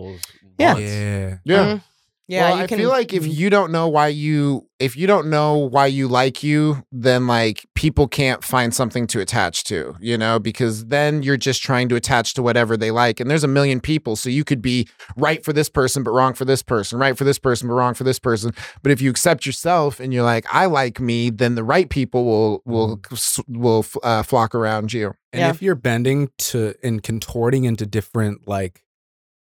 [0.58, 1.22] People's Yeah.
[1.26, 1.42] wants.
[1.46, 1.56] yeah.
[1.56, 1.66] yeah.
[1.76, 1.82] Mhm.
[2.30, 2.78] Yeah, well, you I can.
[2.78, 6.42] feel like if you don't know why you if you don't know why you like
[6.42, 11.36] you, then like people can't find something to attach to, you know, because then you're
[11.38, 13.20] just trying to attach to whatever they like.
[13.20, 14.88] And there's a million people, so you could be
[15.18, 17.94] right for this person but wrong for this person, right for this person but wrong
[17.94, 18.54] for this person.
[18.84, 22.24] But if you accept yourself and you're like, I like me, then the right people
[22.24, 23.02] will will
[23.50, 25.13] will uh, flock around you.
[25.34, 25.50] And Yeah.
[25.50, 28.82] if you're bending to and contorting into different like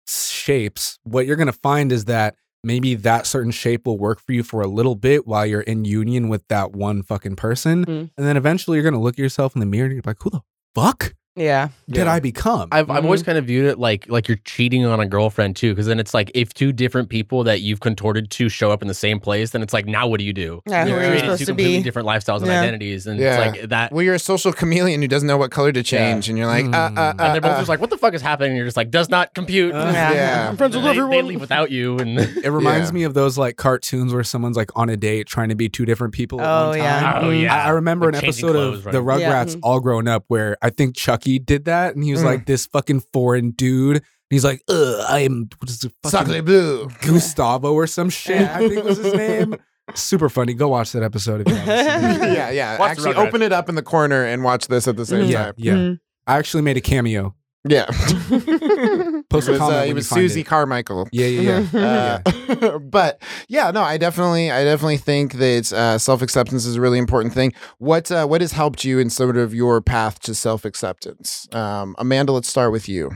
[0.09, 4.42] shapes, what you're gonna find is that maybe that certain shape will work for you
[4.42, 7.85] for a little bit while you're in union with that one fucking person.
[7.85, 8.11] Mm.
[8.16, 10.31] And then eventually you're gonna look at yourself in the mirror and you're like, who
[10.31, 10.40] the
[10.75, 12.12] fuck yeah, did Yeah.
[12.12, 12.68] I become?
[12.72, 13.05] I've, I've Mm-hmm.
[13.07, 16.01] always kind of viewed it like like you're cheating on a girlfriend too, because then
[16.01, 19.20] it's like if two different people that you've contorted to show up in the same
[19.20, 20.62] place, then it's like now what do you do?
[20.66, 21.83] Yeah, who are you Creating supposed two to completely be?
[21.83, 22.61] different lifestyles and Yeah.
[22.62, 23.42] identities, and Yeah.
[23.44, 23.92] it's like that.
[23.92, 26.64] Well, you're a social chameleon who doesn't know what color to change, and you're like,
[26.66, 27.59] uh, uh, uh, and they're both uh.
[27.59, 29.90] just like, "What the fuck is happening?" And you're just like, "Does not compute." Uh,
[29.92, 30.12] Yeah.
[30.12, 30.49] Yeah.
[30.49, 31.11] I'm friends with they, everyone.
[31.11, 32.94] they leave without you, and It reminds Yeah.
[32.94, 35.85] me of those like cartoons where someone's like on a date trying to be two
[35.85, 37.01] different people at Oh, one yeah.
[37.01, 37.25] time.
[37.25, 39.03] oh yeah, I, I remember Like an changing episode clothes, of the?
[39.05, 39.07] Yeah.
[39.44, 39.61] Rugrats Mhm.
[39.62, 42.27] All Grown Up where I think Chuckie did that, and he was Mm.
[42.27, 43.97] like this fucking foreign dude.
[43.97, 44.03] And
[44.35, 46.89] he's like, "Ugh, I am what is it, fucking Sacre bleu.
[47.03, 48.41] Gustavo or some shit.
[48.43, 49.57] I think was his name.
[49.95, 50.53] Super funny.
[50.53, 52.77] Go watch that episode if you haven't seen yeah, yeah.
[52.79, 55.45] Watch Actually, open it up in the corner and watch this at the same Yeah,
[55.45, 55.55] time.
[55.59, 55.73] yeah.
[55.75, 55.99] Mhm.
[56.27, 57.36] I actually made a cameo.
[57.68, 57.87] Yeah.
[57.90, 57.98] Post
[58.31, 60.44] it a was, comment uh, when it you was find Susie it.
[60.44, 61.09] Carmichael.
[61.12, 62.22] Yeah, yeah, yeah.
[62.46, 66.81] Uh, but yeah, no, I definitely, I definitely think that uh, self acceptance is a
[66.81, 67.52] really important thing.
[67.79, 71.48] What uh, what has helped you in sort of your path to self acceptance?
[71.52, 73.11] Um, Amanda, let's start with you.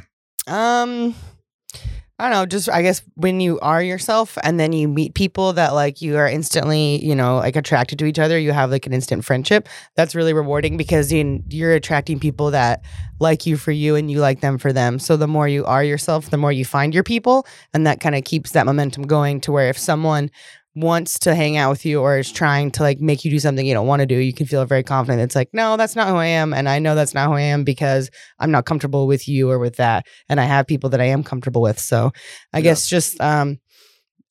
[0.47, 1.15] Um,
[2.21, 2.45] I don't know.
[2.45, 6.19] Just I guess when you are yourself, and then you meet people that like you
[6.19, 8.39] are instantly, you know, like attracted to each other.
[8.39, 9.71] You have like an instant friendship.
[9.95, 12.83] That's really rewarding because you, you're attracting people that
[13.21, 14.99] like you for you, and you like them for them.
[14.99, 18.15] So the more you are yourself, the more you find your people, and that kind
[18.15, 19.41] of keeps that momentum going.
[19.41, 20.31] To where if someone
[20.77, 23.67] wants to hang out with you or is trying to like make you do something
[23.67, 25.21] you don't want to do, you can feel very confident.
[25.23, 26.55] It's like, no, that's not who I am.
[26.55, 29.59] And I know that's not who I am because I'm not comfortable with you or
[29.59, 30.07] with that.
[30.29, 31.79] And I have people that I am comfortable with.
[31.81, 32.13] So
[32.53, 32.63] I Yeah.
[32.63, 33.59] guess just um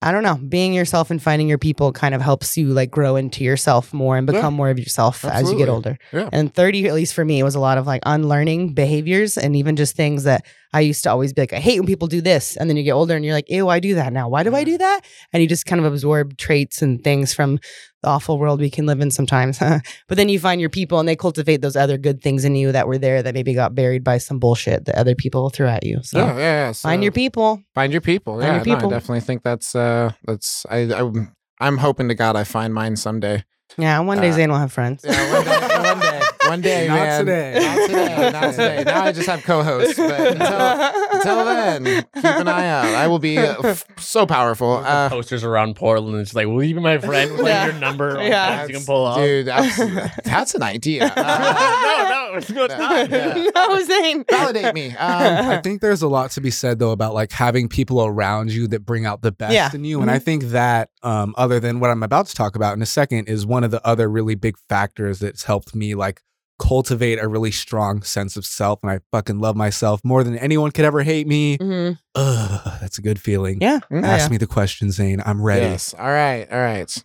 [0.01, 3.17] I don't know, being yourself and finding your people kind of helps you like grow
[3.17, 4.35] into yourself more and Yeah.
[4.35, 5.97] become more of yourself as you get older.
[6.13, 6.29] Yeah.
[6.31, 9.57] And 30, at least for me, it was a lot of like unlearning behaviors and
[9.57, 12.21] even just things that I used to always be like, I hate when people do
[12.21, 12.55] this.
[12.55, 14.29] And then you get older and you're like, ew, I do that now.
[14.29, 15.01] Why do I do that?
[15.33, 17.59] And you just kind of absorb traits and things from
[18.01, 19.59] the awful world we can live in sometimes.
[20.07, 22.71] but then you find your people and they cultivate those other good things in you
[22.71, 25.85] that were there that maybe got buried by some bullshit that other people threw at
[25.85, 25.99] you.
[26.03, 26.73] So yeah, yeah, yeah.
[26.73, 27.62] find your people.
[27.75, 28.41] find your people.
[28.41, 28.88] Yeah, your no.
[28.88, 31.12] I definitely think that's uh, that's I, I
[31.59, 33.43] I'm hoping to God I find mine someday.
[33.77, 35.03] Yeah, one day Uh, Zane will have friends.
[35.05, 35.59] Yeah, one day,
[35.89, 36.18] one day,
[36.49, 37.19] one day, Not man.
[37.19, 37.53] today.
[37.59, 38.31] Not today.
[38.31, 38.83] Not today.
[38.85, 41.83] Now I just have co-hosts, but until, until then,
[42.15, 42.85] keep an eye out.
[42.85, 44.73] I will be uh, f- so powerful.
[44.77, 46.17] Uh, posters around Portland.
[46.19, 47.65] It's like, will you be my friend with like Yeah.
[47.67, 48.13] your number?
[48.15, 48.49] Like, Yeah.
[48.62, 49.17] yeah, you can pull off.
[49.17, 49.77] dude, that's,
[50.23, 51.05] that's an idea.
[51.15, 51.15] Uh,
[52.09, 53.09] no, no, it's no, not.
[53.09, 53.45] Yeah.
[53.55, 54.23] no, Zane.
[54.29, 54.89] validate me.
[54.99, 58.51] Um, I think there's a lot to be said though about like having people around
[58.51, 59.69] you that bring out the best Yeah.
[59.73, 60.01] in you.
[60.01, 62.85] And I think that um other than what I'm about to talk about in a
[62.85, 66.21] second is one of the other really big factors that's helped me like
[66.60, 70.72] cultivate a really strong sense of self and I fucking love myself more than anyone
[70.72, 71.58] could ever hate me.
[71.58, 71.98] Mhm.
[72.15, 73.60] Ugh, that's a good feeling.
[73.62, 73.80] Yeah.
[73.91, 74.04] Mm.
[74.04, 74.30] Oh, Ask yeah.
[74.32, 75.22] me the question, Zane.
[75.26, 75.65] I'm ready.
[75.65, 75.93] Yes.
[75.98, 76.48] All right.
[76.52, 77.04] All right.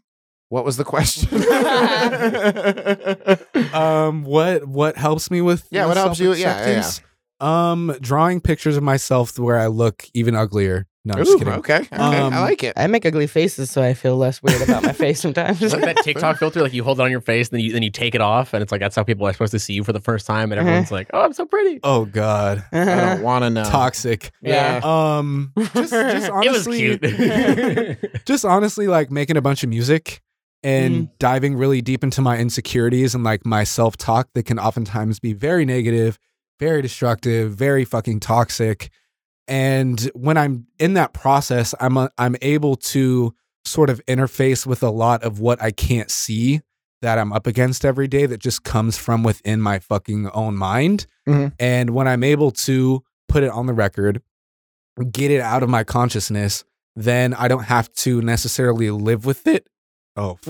[0.51, 1.29] What was the question?
[3.75, 6.91] um what what helps me with Yeah, my what helps you- yeah, yeah, yeah.
[7.41, 11.53] um drawing pictures of myself where i look even uglier no i'm Ooh, just kidding
[11.55, 11.77] okay.
[11.81, 11.97] Okay.
[11.97, 12.73] Um, I like it.
[12.77, 15.61] I make ugly faces, so I feel less weird about my face sometimes.
[15.75, 17.91] Like that TikTok filter, like you hold it on your face, then you then you
[17.91, 19.93] take it off, and it's like that's how people are supposed to see you for
[19.93, 20.69] the first time, and Uh-huh.
[20.69, 23.65] everyone's like, "Oh, I'm so pretty." oh god I don't want to know.
[23.65, 24.81] toxic Yeah.
[24.83, 28.25] um just, just honestly it was cute.
[28.27, 30.21] just honestly like making a bunch of music
[30.63, 31.15] and Mm-hmm.
[31.19, 35.65] diving really deep into my insecurities and like my self-talk that can oftentimes be very
[35.67, 36.19] negative
[36.59, 38.91] very destructive very fucking toxic
[39.49, 44.83] and when i'm in that process i'm a, i'm able to sort of interface with
[44.83, 46.61] a lot of what i can't see
[47.03, 51.07] that i'm up against every day that just comes from within my fucking own mind.
[51.29, 51.53] Mhm.
[51.59, 54.23] and when i'm able to put it on the record
[55.11, 56.65] get it out of my consciousness
[56.97, 59.67] then i don't have to necessarily live with it.
[60.17, 60.39] Oh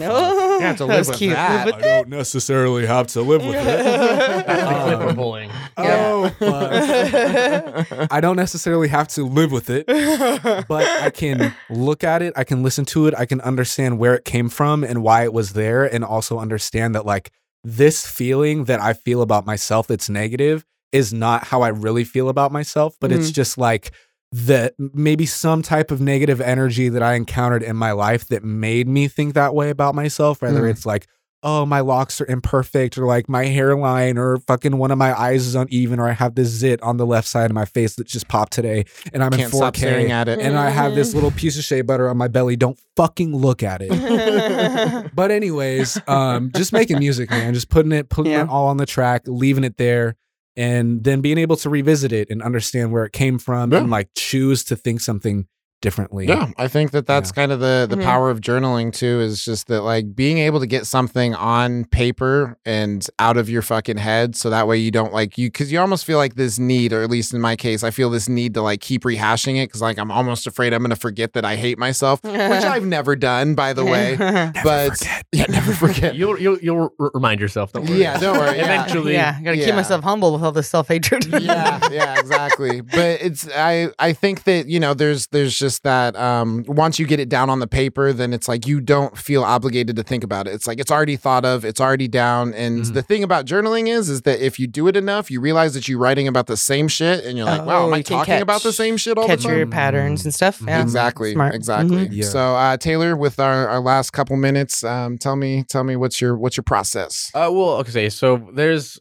[0.60, 0.60] fuck.
[0.60, 1.32] No, You have to live was with cute.
[1.34, 1.74] that.
[1.74, 3.64] I don't necessarily have to live with it.
[4.46, 5.50] That's the clip we're Um, pulling.
[5.76, 8.08] Oh, fuck.
[8.10, 12.44] I don't necessarily have to live with it, but I can look at it, I
[12.44, 15.52] can listen to it, I can understand where it came from and why it was
[15.52, 17.30] there, and also understand that like
[17.62, 22.28] this feeling that I feel about myself that's negative is not how I really feel
[22.28, 23.90] about myself, but it's just like
[24.36, 28.88] that maybe some type of negative energy that I encountered in my life that made
[28.88, 30.70] me think that way about myself, whether Mm.
[30.70, 31.06] it's like
[31.46, 35.46] oh, my locks are imperfect, or like my hairline, or fucking one of my eyes
[35.46, 38.06] is uneven, or I have this zit on the left side of my face that
[38.06, 40.38] just popped today, and I'm Can't in stop 4K, staring at it.
[40.40, 42.56] and I have this little piece of shea butter on my belly.
[42.56, 43.90] Don't fucking look at it.
[45.14, 48.44] but anyways, um, just making music, man, just putting it, putting Yeah.
[48.44, 50.16] it all on the track, leaving it there.
[50.56, 53.78] And then being able to revisit it and understand where it came from Yeah.
[53.80, 55.46] and like choose to think something
[55.84, 56.26] differently.
[56.26, 58.04] Yeah, I think that that's kind of the the Mhm.
[58.04, 59.20] power of journaling too.
[59.20, 63.60] Is just that like being able to get something on paper and out of your
[63.62, 66.58] fucking head, so that way you don't like you because you almost feel like this
[66.58, 69.62] need, or at least in my case, I feel this need to like keep rehashing
[69.62, 72.86] it because like I'm almost afraid I'm gonna forget that I hate myself, which I've
[72.96, 74.16] never done, by the way.
[74.64, 75.00] but
[75.32, 76.14] yeah, never forget.
[76.14, 77.72] You'll you'll you'll r- remind yourself.
[77.72, 78.00] Don't worry.
[78.00, 78.56] Yeah, don't worry.
[78.56, 78.64] Yeah.
[78.64, 79.66] Eventually, yeah, gotta Yeah.
[79.66, 81.26] keep myself humble with all this self hatred.
[81.42, 86.14] yeah yeah exactly but it's i i think that you know there's there's just that
[86.16, 89.42] um once you get it down on the paper then it's like you don't feel
[89.42, 92.84] obligated to think about it it's like it's already thought of it's already down and
[92.84, 92.94] Mhm.
[92.94, 95.88] the thing about journaling is is that if you do it enough you realize that
[95.88, 98.18] you're writing about the same shit and you're like wow Oh, am i you can
[98.18, 100.60] talking about the same shit all catch the time Catch your patterns and stuff.
[100.66, 101.54] Yeah, exactly Smart.
[101.54, 102.08] exactly Mhm.
[102.12, 102.24] Yeah.
[102.24, 106.20] so uh taylor with our, our last couple minutes um tell me tell me what's
[106.20, 108.08] your what's your process Uh, well, okay.
[108.10, 108.98] So there's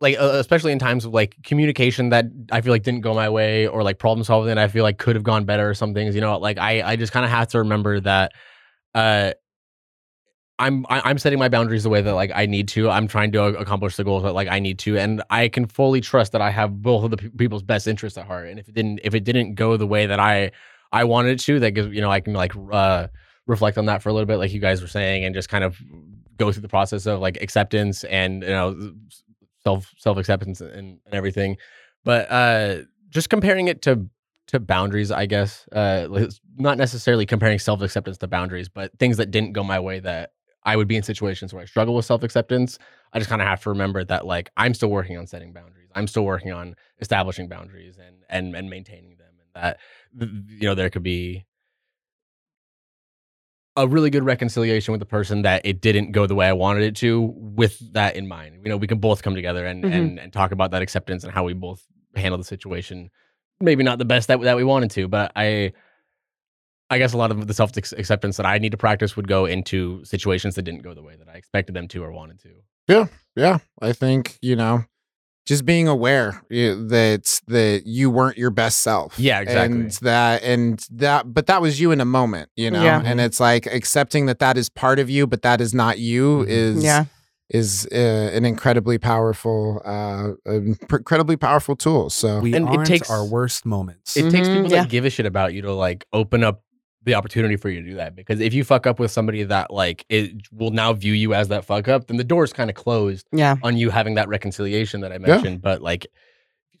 [0.00, 3.28] like, uh, especially in times of like communication that I feel like didn't go my
[3.28, 5.94] way, or like problem solving that I feel like could have gone better, or some
[5.94, 6.14] things.
[6.14, 8.32] You know, like I I just kind of have to remember that.
[8.94, 9.32] Uh,
[10.58, 12.90] I'm I- I'm setting my boundaries the way that like I need to.
[12.90, 16.00] I'm trying to accomplish the goals that like I need to, and I can fully
[16.02, 18.48] trust that I have both of the pe- people's best interests at heart.
[18.48, 20.52] And if it didn't if it didn't go the way that I
[20.92, 23.08] I wanted it to, that gives you know I can like uh
[23.46, 25.64] reflect on that for a little bit, like you guys were saying, and just kind
[25.64, 25.78] of
[26.36, 28.92] go through the process of like acceptance and you know
[29.70, 31.56] self self acceptance and, and everything.
[32.04, 32.76] But uh
[33.08, 34.06] just comparing it to
[34.48, 35.66] to boundaries, I guess.
[35.72, 40.00] Uh not necessarily comparing self acceptance to boundaries, but things that didn't go my way
[40.00, 40.32] that
[40.64, 42.78] I would be in situations where I struggle with self acceptance.
[43.12, 45.88] I just kind of have to remember that like I'm still working on setting boundaries.
[45.94, 49.78] I'm still working on establishing boundaries and and and maintaining them and that
[50.60, 51.44] you know there could be
[53.76, 56.82] a really good reconciliation with the person that it didn't go the way I wanted
[56.82, 58.56] it to with that in mind.
[58.64, 59.92] You know, we can both come together and Mhm.
[59.92, 61.82] and, and talk about that acceptance and how we both
[62.16, 63.10] handle the situation.
[63.60, 65.72] Maybe not the best that that we wanted to, but I
[66.92, 69.46] I guess a lot of the self acceptance that I need to practice would go
[69.46, 72.50] into situations that didn't go the way that I expected them to or wanted to.
[72.88, 73.06] Yeah.
[73.36, 74.84] Yeah i think you know
[75.46, 79.18] just being aware that that you weren't your best self.
[79.18, 79.80] Yeah, exactly.
[79.80, 82.82] And that and that, but that was you in a moment, you know.
[82.82, 83.02] Yeah.
[83.04, 86.44] And it's like accepting that that is part of you, but that is not you.
[86.44, 86.48] Mhm.
[86.48, 87.04] Is Yeah.
[87.48, 87.96] is uh,
[88.32, 90.28] an incredibly powerful, uh,
[90.92, 92.08] incredibly powerful tool.
[92.10, 94.16] So We And it aren't takes- our worst moments.
[94.16, 94.82] It takes Mhm, people yeah.
[94.82, 96.62] that give a shit about you to like open up
[97.02, 98.14] the opportunity for you to do that.
[98.14, 101.48] Because if you fuck up with somebody that like it will now view you as
[101.48, 103.56] that fuck up, then the door's kind of closed Yeah.
[103.62, 105.62] on you having that reconciliation that I mentioned.
[105.62, 106.06] But like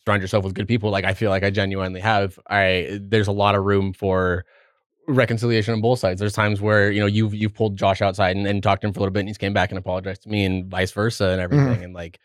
[0.04, 2.38] surround yourself with good people, like I feel like I genuinely have.
[2.48, 4.44] I there's a lot of room for
[5.08, 6.20] reconciliation on both sides.
[6.20, 8.92] There's times where, you know, you've you've pulled Josh outside and, and talked to him
[8.92, 11.30] for a little bit and he's came back and apologized to me and vice versa
[11.30, 11.58] and mm-hmm.
[11.60, 11.84] everything.
[11.84, 12.18] And like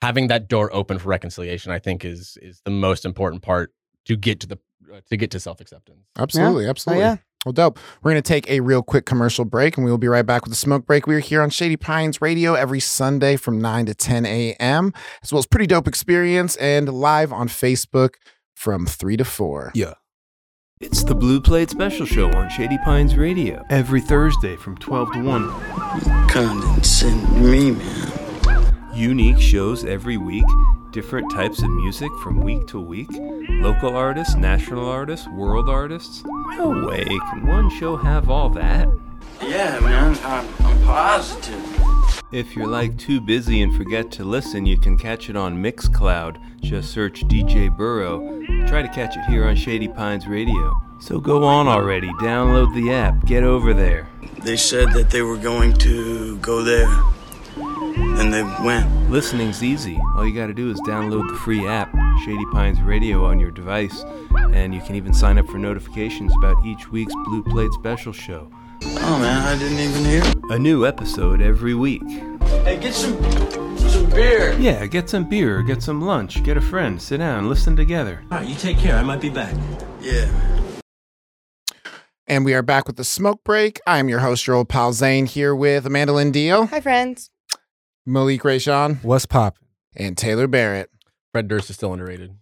[0.00, 3.72] having that door open for reconciliation, I think is is the most important part
[4.06, 4.58] to get to the
[4.92, 5.98] uh, to get to self acceptance.
[6.18, 7.04] absolutely, absolutely.
[7.04, 7.16] Oh, yeah.
[7.44, 7.80] Well, dope.
[8.02, 10.44] We're going to take a real quick commercial break and we will be right back
[10.44, 11.08] with the smoke break.
[11.08, 14.92] We are here on Shady Pines Radio every Sunday from 9 to 10 a.m.,
[15.24, 18.14] as well as Pretty Dope Xperience and live on Facebook
[18.54, 19.72] from 3 to 4.
[19.74, 19.94] yeah.
[20.80, 25.22] It's the Blue Plate Special Show on Shady Pines Radio every Thursday from 12 to
[25.22, 25.42] 1.
[25.42, 28.74] You Condescend me, man.
[28.92, 30.44] Unique shows every week,
[30.92, 33.08] different types of music from week to week,
[33.48, 36.22] local artists, national artists, world artists.
[36.24, 38.88] No way can one show have all that.
[39.40, 41.82] Yeah, man, I'm, I'm positive.
[42.30, 46.36] If you're like too busy and forget to listen, you can catch it on Mixcloud.
[46.60, 48.42] Just search DJ Burrow.
[48.66, 50.72] Try to catch it here on Shady Pines Radio.
[51.00, 54.08] So go on already, download the app, get over there.
[54.44, 56.86] They said that they were going to go there.
[58.22, 59.10] Then they went.
[59.10, 59.98] Listening's easy.
[60.14, 61.92] All you gotta do is download the free app,
[62.24, 64.04] Shady Pines Radio, on your device,
[64.52, 68.48] and you can even sign up for notifications about each week's Blue Plate Special show.
[68.84, 70.22] Oh, man, I didn't even hear.
[70.50, 72.08] A new episode every week.
[72.62, 73.20] Hey, get some,
[73.76, 74.52] some beer.
[74.52, 78.22] Yeah, get some beer, get some lunch, get a friend, sit down, listen together.
[78.30, 78.94] All right, you take care.
[78.94, 79.52] I might be back.
[80.00, 80.30] Yeah.
[82.28, 83.80] And we are back with the smoke break.
[83.84, 87.32] I am your host, your old pal Zane, here with Amanda Lindeo, Hi, friends.
[88.06, 89.64] Malik Rayshon, What's poppin'?
[89.94, 90.90] and Taylor Barrett.
[91.32, 92.36] Fred Durst is still underrated.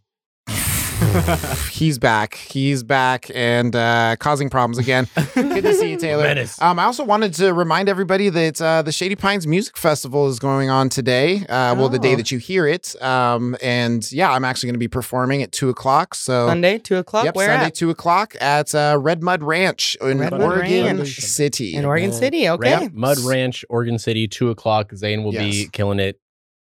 [1.72, 2.34] He's back.
[2.36, 5.08] He's back and uh, causing problems again.
[5.34, 6.22] Good to see you, Taylor.
[6.22, 6.60] Menace.
[6.62, 10.38] Um, I also wanted to remind everybody that uh, the Shady Pines Music Festival is
[10.38, 11.38] going on today.
[11.48, 12.16] Uh, well, the day Oh.
[12.16, 13.00] that you hear it.
[13.02, 16.14] Um, and yeah, I'm actually going to be performing at two o'clock.
[16.14, 17.24] So Sunday, two o'clock.
[17.24, 17.74] Yep, Where Sunday, at?
[17.74, 21.16] two o'clock at uh, Red Mud Ranch in Red Mud Oregon Ranch.
[21.16, 21.74] City.
[21.74, 22.48] In Oregon City.
[22.48, 22.70] Okay.
[22.72, 24.92] Ramp, Mud Ranch, Oregon City, two o'clock.
[24.94, 26.20] Zane will be killing it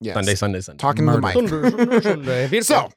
[0.00, 0.14] Yes.
[0.14, 0.78] Sunday, Sunday, Sunday.
[0.80, 1.50] Talking to the mic.
[1.50, 2.62] Murder.
[2.62, 2.88] So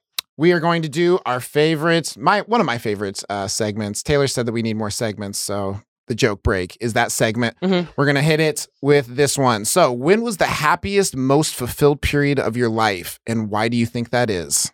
[0.42, 4.02] we are going to do our favorite, my one of my favorites uh, segments.
[4.02, 7.56] Taylor said that we need more segments, so the joke break is that segment.
[7.62, 7.88] Mhm.
[7.96, 9.66] We're gonna hit it with this one.
[9.66, 13.86] So, when was the happiest, most fulfilled period of your life, and why do you
[13.86, 14.72] think that is?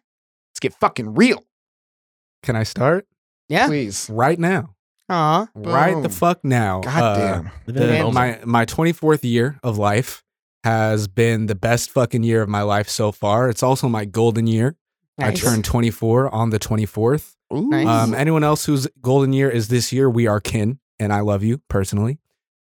[0.51, 1.43] Let's get fucking real,
[2.43, 3.05] Can I start?
[3.49, 3.67] Yeah.
[3.67, 4.09] please.
[4.09, 4.73] Right now.
[5.09, 5.47] Aw.
[5.55, 6.79] Right the fuck now.
[6.81, 7.51] God Uh, damn.
[7.67, 8.13] Living in the the- moment.
[8.45, 10.23] my my 24th year of life
[10.63, 13.49] has been the best fucking year of my life so far.
[13.49, 14.75] It's also my golden year.
[15.19, 17.35] I turned 24 on the 24th.
[17.53, 17.69] Ooh.
[17.69, 17.87] Nice.
[17.87, 21.43] Um, anyone else whose golden year is this year, we are kin, and I love
[21.43, 22.19] you personally.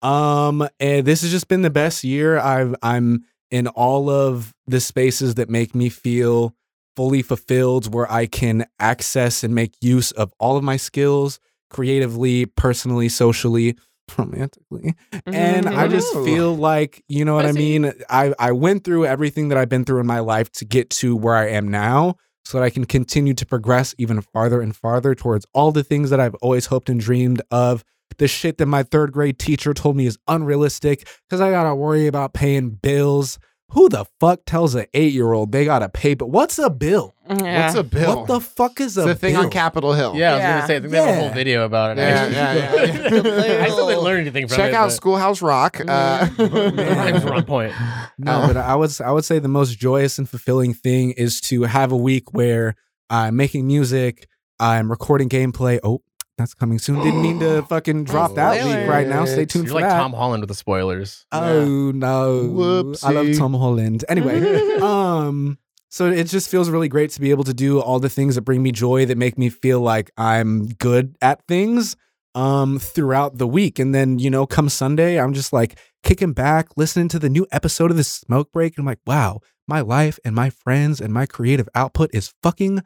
[0.02, 2.38] Um, and this has just been the best year.
[2.38, 6.54] I've I'm in all of the spaces that make me feel
[6.96, 12.46] fully fulfilled, where I can access and make use of all of my skills creatively,
[12.46, 13.76] personally, socially,
[14.18, 14.94] romantically.
[15.26, 17.78] And I just feel like, you know what I Pussy.
[17.78, 17.92] mean?
[18.10, 21.16] I, I went through everything that I've been through in my life to get to
[21.16, 25.14] where I am now so that I can continue to progress even farther and farther
[25.14, 27.84] towards all the things that I've always hoped and dreamed of.
[28.18, 32.06] The shit that my third grade teacher told me is unrealistic because I gotta worry
[32.06, 33.38] about paying bills.
[33.70, 36.14] Who the fuck tells an eight year old they gotta pay?
[36.14, 37.14] But what's a bill?
[37.28, 37.64] Yeah.
[37.66, 38.16] What's a bill?
[38.18, 39.50] What the fuck is It's a the thing on?
[39.50, 40.14] Capitol Hill.
[40.14, 40.54] yeah, I was Yeah.
[40.54, 41.34] gonna say I think they have a whole Yeah.
[41.34, 42.00] video about it.
[42.00, 42.34] Yeah, actually.
[42.36, 43.64] yeah, yeah.
[43.64, 44.74] I still didn't learn anything from Check it.
[44.74, 45.80] out but Schoolhouse Rock.
[45.80, 47.72] Uh, Rhymes were on point.
[48.18, 51.40] No, Uh, but I would I would say the most joyous and fulfilling thing is
[51.42, 52.76] to have a week where
[53.10, 54.28] I'm making music,
[54.60, 55.78] I'm recording gameplay.
[55.82, 56.02] Oh,
[56.36, 57.02] that's coming soon.
[57.02, 58.80] Didn't mean to fucking drop that Spoiler.
[58.80, 59.24] leak right now.
[59.24, 59.98] Stay tuned You're for like that.
[59.98, 61.26] Tom Holland with the spoilers.
[61.32, 63.04] Oh no, Whoops.
[63.04, 64.04] I love Tom Holland.
[64.08, 64.40] Anyway,
[64.80, 65.58] um,
[65.90, 68.42] so it just feels really great to be able to do all the things that
[68.42, 71.96] bring me joy that make me feel like I'm good at things
[72.36, 76.66] um throughout the week and then you know come sunday i'm just like kicking back
[76.76, 80.18] listening to the new episode of the smoke break and i'm like wow my life
[80.24, 82.82] and my friends and my creative output is fucking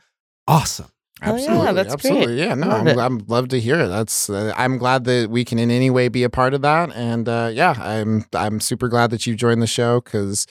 [0.47, 2.13] awesome Hell yeah, absolutely, that's great.
[2.13, 2.39] absolutely.
[2.39, 2.99] Yeah, no, Love I'm, it.
[2.99, 3.89] I'm love to hear it.
[3.89, 6.95] That's uh, I'm glad that we can in any way be a part of that,
[6.95, 10.47] and uh, yeah, I'm I'm super glad that you joined the show because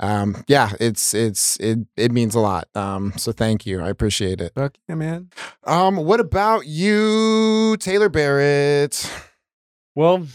[0.00, 2.68] um, yeah, it's it's it it means a lot.
[2.74, 4.54] Um, so thank you, I appreciate it.
[4.54, 5.30] Fuck yeah, man.
[5.64, 9.10] Um, what about you, Taylor Barrett?
[9.94, 10.26] Well,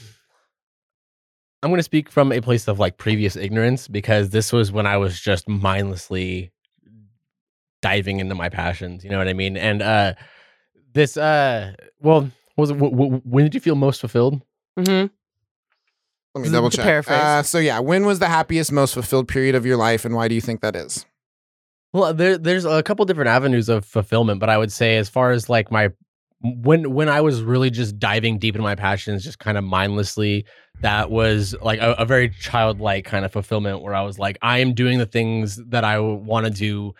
[1.63, 4.85] I'm going to speak from a place of like previous ignorance because this was when
[4.85, 6.51] I was just mindlessly
[7.83, 9.03] diving into my passions.
[9.03, 9.55] You know what I mean?
[9.57, 10.13] And uh,
[10.93, 14.41] this, uh, well, was it, w- w- when did you feel most fulfilled?
[14.79, 15.13] Mm-hmm.
[16.33, 16.85] Let me Z- double check.
[16.85, 17.19] paraphrase.
[17.21, 20.27] Uh, so yeah, when was the happiest, most fulfilled period of your life, and why
[20.27, 21.05] do you think that is?
[21.91, 25.31] Well, there, there's a couple different avenues of fulfillment, but I would say as far
[25.31, 25.89] as like my
[26.41, 30.45] when when I was really just diving deep into my passions, just kind of mindlessly,
[30.81, 34.57] that was like a, a very childlike kind of fulfillment where I was like, I
[34.57, 36.93] am doing the things that I want to do.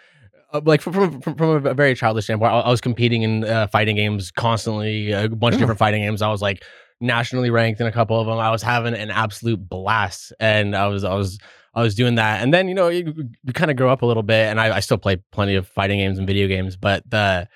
[0.54, 3.68] Uh, like from, from from a very childish standpoint, I, I was competing in uh,
[3.68, 6.22] fighting games constantly, a bunch of different fighting games.
[6.22, 6.64] I was like
[7.02, 8.38] nationally ranked in a couple of them.
[8.38, 11.40] I was having an absolute blast, and I was I was
[11.74, 14.06] I was doing that, and then you know you, you kind of grow up a
[14.06, 17.10] little bit, and I, I still play plenty of fighting games and video games, but
[17.10, 17.48] the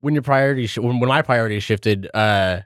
[0.00, 2.60] when your priorities sh- when, when my priorities shifted, uh,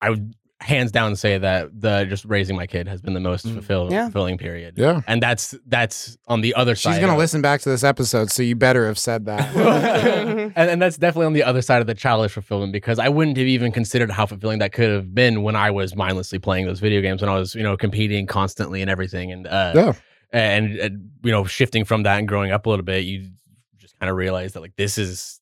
[0.00, 3.46] I would hands down say that the just raising my kid has been the most
[3.46, 3.54] Mm.
[3.54, 4.04] fulfill, Yeah.
[4.04, 6.92] fulfilling period, Yeah, and that's that's on the other side.
[6.92, 9.54] she's gonna of- listen back to this episode, so you better have said that.
[10.56, 13.36] and, and that's definitely on the other side of the childish fulfillment because I wouldn't
[13.36, 16.80] have even considered how fulfilling that could have been when I was mindlessly playing those
[16.80, 19.32] video games when I was, you know, competing constantly and everything.
[19.32, 19.92] And uh Yeah.
[20.32, 23.28] and, and you know, shifting from that and growing up a little bit, you
[23.78, 25.40] just kind of realize that like this is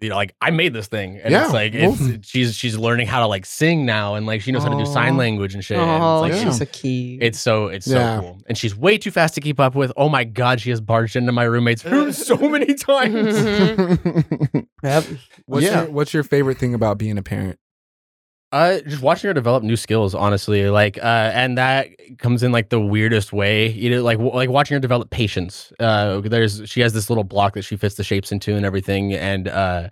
[0.00, 2.76] you know, like I made this thing, and Yeah, it's like well- it's, she's she's
[2.76, 5.54] learning how to like sing now, and like she knows how to do sign language
[5.54, 5.78] and shit.
[5.78, 6.50] Oh, it's like yeah.
[6.50, 7.18] she's a key.
[7.22, 8.16] it's so it's Yeah.
[8.16, 9.92] so cool, and she's way too fast to keep up with.
[9.96, 13.36] Oh my god, she has barged into my roommate's room so many times.
[14.82, 15.04] yep.
[15.46, 15.82] What's Yeah.
[15.82, 17.58] your What's your favorite thing about being a parent?
[18.52, 21.88] Uh, just watching her develop new skills, honestly, like, uh, and that
[22.18, 23.68] comes in like the weirdest way.
[23.70, 25.72] You know, like, w- like watching her develop patience.
[25.80, 29.12] Uh, there's she has this little block that she fits the shapes into and everything,
[29.14, 29.88] and uh,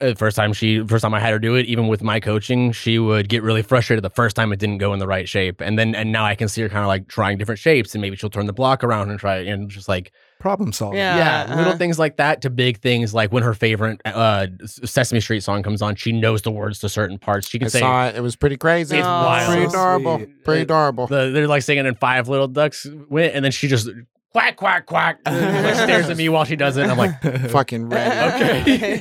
[0.00, 2.72] uh, first time she, first time I had her do it, even with my coaching,
[2.72, 5.60] she would get really frustrated the first time it didn't go in the right shape,
[5.60, 8.02] and then and now I can see her kind of like trying different shapes, and
[8.02, 10.98] maybe she'll turn the block around and try, and just like Problem solving.
[10.98, 11.46] Yeah.
[11.48, 11.76] yeah, little uh.
[11.78, 15.80] things like that to big things like when her favorite uh Sesame Street song comes
[15.80, 17.48] on, she knows the words to certain parts.
[17.48, 18.16] She I can say saw it.
[18.16, 18.98] It was pretty crazy.
[18.98, 19.10] It's Oh.
[19.10, 19.48] wild.
[19.50, 20.16] Pretty adorable.
[20.18, 20.44] sweet.
[20.44, 21.06] Pretty adorable.
[21.06, 23.88] the, they're like singing in five little ducks went and then she just
[24.34, 28.34] quack quack quack like stares at me while she does it i'm like Fucking red.
[28.64, 29.00] Okay.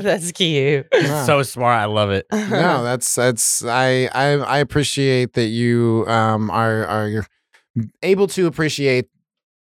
[0.00, 0.86] That's cute.
[0.92, 1.24] Yeah.
[1.24, 6.48] so smart i love it no, that's that's I I I appreciate that you um
[6.50, 7.26] are are
[8.02, 9.08] able to appreciate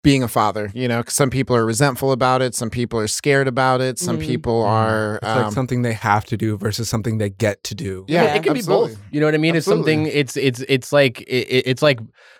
[0.03, 0.71] being a father.
[0.73, 2.55] You know, 'cause some people are resentful about it.
[2.55, 3.99] Some people are scared about it.
[3.99, 4.25] Some Mm.
[4.25, 5.15] people are.
[5.17, 8.05] It's like Um, something they have to do versus something they get to do.
[8.07, 8.89] yeah, it can absolutely.
[8.89, 9.93] be both you know what i mean Absolutely.
[9.93, 11.99] it's something it's it's it's like it, it- it's like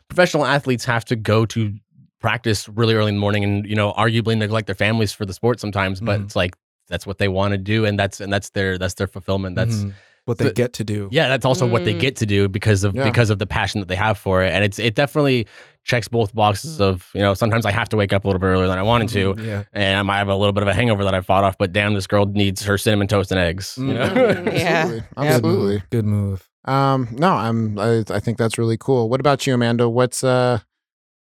[0.10, 1.74] professional athletes have to go to
[2.20, 5.34] practice really early in the morning and you know arguably neglect their families for the
[5.34, 6.26] sport sometimes but Mhm.
[6.26, 6.56] it's like
[6.90, 9.76] that's what they want to do and that's and that's their that's their fulfillment that's
[9.84, 9.94] Mhm.
[10.26, 11.10] what they the- get to do.
[11.12, 12.00] Yeah, that's also what they Mm.
[12.00, 13.04] get to do because of Yeah.
[13.04, 15.48] because of the passion that they have for it, and it's it definitely
[15.84, 18.48] checks both boxes of you know sometimes I have to wake up a little bit
[18.48, 19.46] earlier than I wanted to, Mhm.
[19.46, 19.64] Yeah.
[19.74, 21.72] and I might have a little bit of a hangover that I fought off, but
[21.74, 23.76] damn, this girl needs her cinnamon toast and eggs.
[23.78, 24.54] You know, Mhm.
[24.60, 25.00] Yeah.
[25.18, 25.76] Absolutely.
[25.76, 25.82] Yeah.
[25.90, 26.06] Good move.
[26.06, 26.50] Good move.
[26.66, 27.80] Um, no, I'm.
[27.80, 29.10] I, I think that's really cool.
[29.10, 29.90] What about you, Amanda?
[29.90, 30.60] What's uh,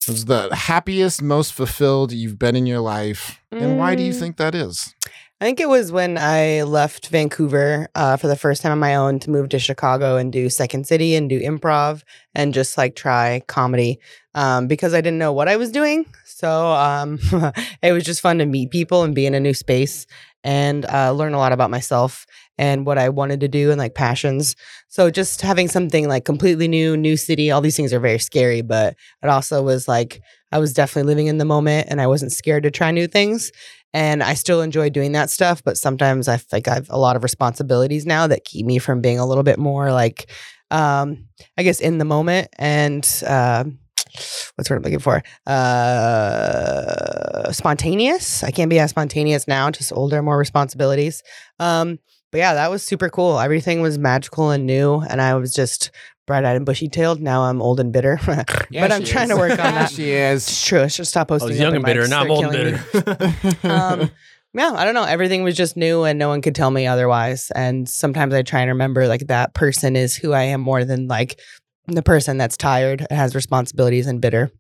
[0.07, 4.19] what's the happiest, most fulfilled you've been in your life, and why do you Mm.
[4.19, 4.95] think that is?
[5.41, 8.97] I think it was when I left Vancouver uh, for the first time on my
[8.97, 12.03] own to move to Chicago and do Second City and do improv
[12.35, 14.01] and just like try comedy
[14.35, 16.07] um, because I didn't know what I was doing.
[16.25, 17.21] So um,
[17.83, 20.07] it was just fun to meet people and be in a new space
[20.43, 22.27] and uh, learn a lot about myself
[22.57, 24.57] and what I wanted to do and like passions.
[24.89, 28.63] So just having something like completely new, new city, all these things are very scary,
[28.63, 30.21] but it also was like
[30.51, 33.53] I was definitely living in the moment and I wasn't scared to try new things
[33.93, 35.63] and I still enjoy doing that stuff.
[35.65, 39.01] But sometimes I think I have a lot of responsibilities now that keep me from
[39.01, 40.31] being a little bit more like,
[40.71, 41.27] um,
[41.57, 43.65] I guess, in the moment and uh,
[44.55, 45.23] what's word I'm looking for?
[45.47, 48.43] Uh, spontaneous.
[48.43, 51.23] I can't be as spontaneous now, just older, more responsibilities.
[51.59, 51.99] Um,
[52.31, 53.41] but yeah, that was super cool.
[53.41, 55.91] Everything was magical and new, and I was just
[56.29, 57.21] bright-eyed and bushy-tailed.
[57.21, 59.31] Now I'm old and bitter, but I'm trying is.
[59.31, 59.91] to work on that.
[59.91, 60.47] she is.
[60.47, 60.83] It's true.
[60.83, 61.49] I should stop posting.
[61.49, 61.57] I posting.
[61.57, 63.59] was young and bitter, now I'm old and bitter.
[63.69, 64.11] um,
[64.55, 65.05] yeah, I don't know.
[65.05, 67.51] Everything was just new, and no one could tell me otherwise.
[67.55, 71.09] And sometimes I try and remember like that person is who I am more than
[71.09, 71.41] like
[71.87, 74.51] the person that's tired, has responsibilities, and bitter.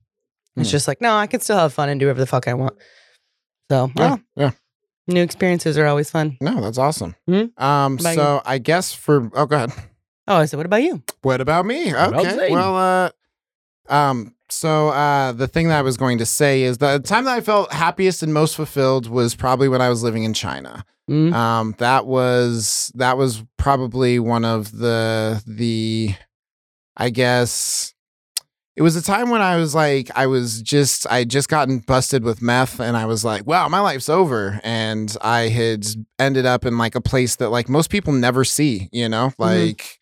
[0.56, 0.72] It's Hmm.
[0.72, 2.74] just like no, I can still have fun and do whatever the fuck I want.
[3.70, 4.50] So Yeah, yeah, yeah.
[5.06, 6.36] new experiences are always fun.
[6.40, 7.14] No, that's awesome.
[7.28, 7.50] Mhm.
[7.62, 9.72] Um, About so I guess for oh, go ahead.
[10.28, 11.02] Oh, I said, what about you?
[11.22, 11.94] What about me?
[11.94, 12.52] Okay.
[12.52, 16.98] Well, uh, um, So uh, the thing that I was going to say is the
[17.00, 20.34] time that I felt happiest and most fulfilled was probably when I was living in
[20.34, 20.84] China.
[21.08, 21.32] Mm.
[21.32, 26.14] Um, that was that was probably one of the the
[26.98, 27.94] I guess
[28.76, 32.22] it was a time when I was like I was just I just gotten busted
[32.24, 34.60] with meth and I was like, wow, my life's over.
[34.62, 35.86] And I had
[36.18, 39.32] ended up in like a place that like most people never see, you know?
[39.38, 39.97] Like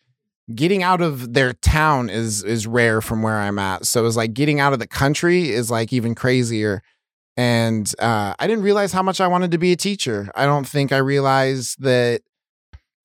[0.53, 3.85] getting out of their town is is rare from where I'm at.
[3.85, 6.81] So it's like getting out of the country is like even crazier.
[7.35, 10.31] And uh, I didn't realize how much I wanted to be a teacher.
[10.33, 12.21] I don't think I realized that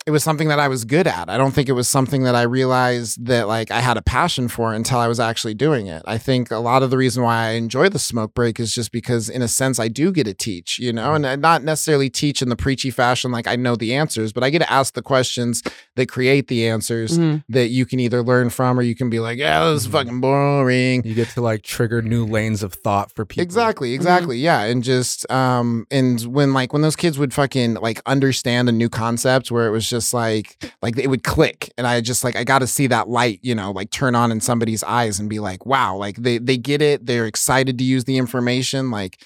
[0.05, 1.31] it was something that I was good at.
[1.31, 4.49] I don't think it was something that I realized that like I had a passion
[4.49, 6.03] for until I was actually doing it.
[6.07, 8.91] I think a lot of the reason why I enjoy the smoke break is just
[8.91, 12.11] because in a sense I do get to teach, you know, and uh, not necessarily
[12.11, 14.95] teach in the preachy fashion like I know the answers, but I get to ask
[14.95, 15.63] the questions
[15.97, 17.45] that create the answers Mhm.
[17.51, 20.21] that you can either learn from or you can be like, yeah, this is fucking
[20.21, 21.03] boring.
[21.05, 23.43] You get to like trigger new lanes of thought for people.
[23.43, 24.39] Exactly, exactly.
[24.39, 24.63] Yeah.
[24.63, 28.89] And just um and when like when those kids would fucking like understand a new
[28.89, 30.49] concept where it was just like
[30.82, 33.55] like it would click and I just like I got to see that light, you
[33.55, 36.82] know, like turn on in somebody's eyes and be like, "Wow, like they they get
[36.82, 37.07] it.
[37.07, 39.22] They're excited to use the information." Like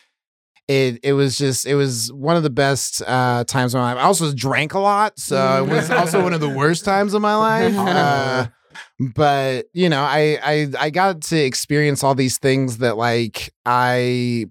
[0.68, 4.02] it it was just it was one of the best uh times of my life.
[4.02, 7.22] I also drank a lot, so it was also one of the worst times of
[7.22, 7.74] my life.
[7.76, 8.46] Uh,
[9.14, 14.46] but you know I, I i got to experience all these things that like i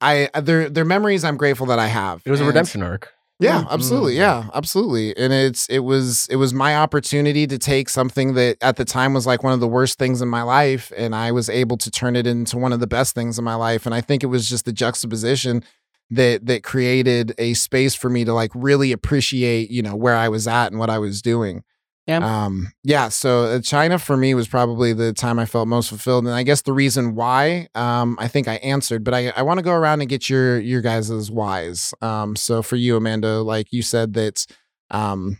[0.00, 3.12] i they're they're memories i'm grateful that i have It was a redemption arc.
[3.40, 3.72] Yeah mm-hmm.
[3.72, 4.16] absolutely.
[4.16, 5.16] Yeah absolutely.
[5.16, 9.14] And it's it was it was my opportunity to take something that at the time
[9.14, 11.90] was like one of the worst things in my life and i was able to
[11.90, 13.86] turn it into one of the best things in my life.
[13.86, 15.64] And i think it was just the juxtaposition
[16.10, 20.28] that that created a space for me to like really appreciate you know where i
[20.28, 21.62] was at and what i was doing
[22.06, 22.44] Yeah.
[22.44, 26.24] um yeah so uh, china for me was probably the time i felt most fulfilled
[26.24, 29.58] and i guess the reason why um i think i answered but i i want
[29.58, 33.68] to go around and get your your guys' whys um so for you amanda like
[33.70, 34.44] you said that
[34.90, 35.38] um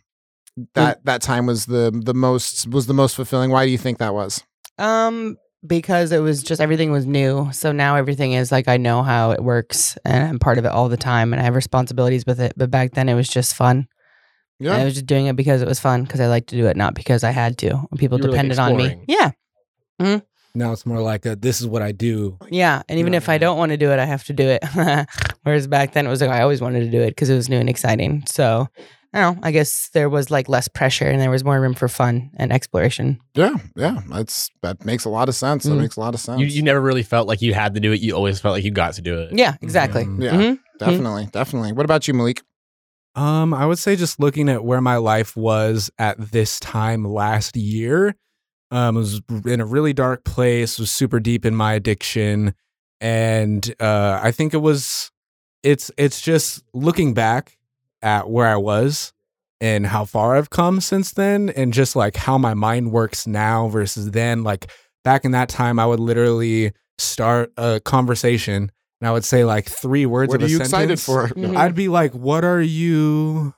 [0.75, 3.99] that that time was the the most was the most fulfilling why do you think
[3.99, 4.45] that was
[4.79, 7.51] Um, because it was just everything was new.
[7.53, 10.69] So now everything is like I know how it works and I'm part of it
[10.71, 12.53] all the time and I have responsibilities with it.
[12.57, 13.87] But back then it was just fun.
[14.61, 16.67] And I was just doing it because it was fun because I liked to do
[16.67, 17.87] it, not because I had to.
[17.99, 18.85] People You were, like, depended on me.
[18.87, 19.05] exploring.
[19.09, 20.21] Yeah.
[20.55, 22.37] Now it's more like a, this is what I do.
[22.51, 22.83] Yeah.
[22.89, 24.65] And even if I don't want to do it, I have to do it.
[25.45, 27.49] Whereas back then it was like I always wanted to do it because it was
[27.49, 28.25] new and exciting.
[28.27, 28.67] So
[29.15, 29.41] I don't know.
[29.45, 32.53] I guess there was like less pressure and there was more room for fun and
[32.53, 33.19] exploration.
[33.35, 35.81] yeah yeah that's that makes a lot of sense that Mm.
[35.81, 37.93] makes a lot of sense You, you never really felt like you had to do
[37.93, 38.01] it.
[38.01, 39.33] You always felt like you got to do it.
[39.33, 40.05] Yeah, exactly.
[40.05, 40.23] Mm.
[40.23, 40.59] yeah Mhm.
[40.79, 42.43] definitely definitely what about you malik
[43.21, 47.55] Um, I would say just looking at where my life was at this time last
[47.55, 48.17] year,
[48.71, 52.55] um, was in a really dark place, was super deep in my addiction.
[52.99, 55.11] And uh I think it was
[55.63, 57.59] it's it's just looking back
[58.01, 59.13] at where I was
[59.61, 63.69] and how far I've come since then and just like how my mind works now
[63.69, 64.45] versus then.
[64.45, 64.71] Like
[65.05, 68.71] back in that time I would literally start a conversation
[69.01, 71.05] and I would say like three words what of are a you excited sentence.
[71.05, 71.57] for Mhm.
[71.57, 73.55] I'd be like, "What are you?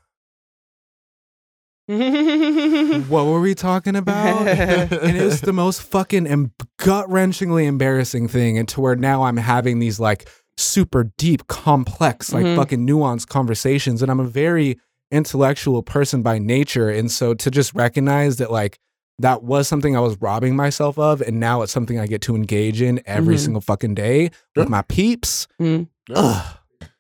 [3.08, 8.28] What were we talking about?" and it was the most fucking em- gut wrenchingly embarrassing
[8.28, 12.56] thing, and to where now I'm having these like super deep, complex, like Mhm.
[12.56, 14.78] fucking nuanced conversations, and I'm a very
[15.10, 18.78] intellectual person by nature, and so to just recognize that like
[19.22, 22.36] that was something I was robbing myself of, and now it's something I get to
[22.36, 23.40] engage in every Mhm.
[23.40, 25.46] single fucking day with my peeps.
[25.60, 25.88] Mm.
[26.14, 26.44] Ugh.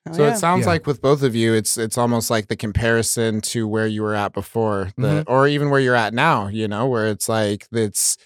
[0.08, 0.32] Oh, So yeah.
[0.34, 0.72] it sounds Yeah.
[0.72, 4.14] like with both of you, it's it's almost like the comparison to where you were
[4.16, 6.48] at before, the, or even where you're at now.
[6.48, 8.16] You know, where it's like it's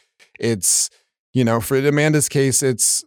[0.40, 0.88] it's
[1.34, 3.04] you know, for Amanda's case, it's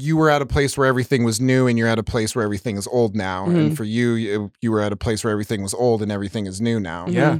[0.00, 2.44] you were at a place where everything was new, and you're at a place where
[2.44, 3.46] everything is old now.
[3.46, 3.76] And Mhm.
[3.76, 6.60] for you, you, you were at a place where everything was old and everything is
[6.60, 7.06] new now.
[7.06, 7.12] Mhm.
[7.14, 7.38] Yeah.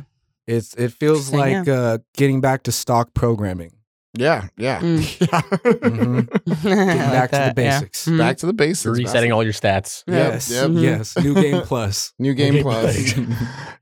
[0.48, 3.72] It's it feels Interesting, like uh, getting back to stock programming.
[4.14, 5.20] Yeah, yeah, Mm.
[5.20, 5.40] yeah.
[5.42, 6.28] Mhm.
[6.32, 7.80] I Getting like back to the that, yeah.
[7.80, 8.06] basics.
[8.08, 8.18] Mhm.
[8.18, 8.84] Back to the basics.
[8.86, 10.02] You're resetting all your stats.
[10.08, 10.70] Yep, Yes, yep.
[10.72, 11.18] Yes.
[11.18, 12.12] New game plus.
[12.18, 13.14] New game Game plus.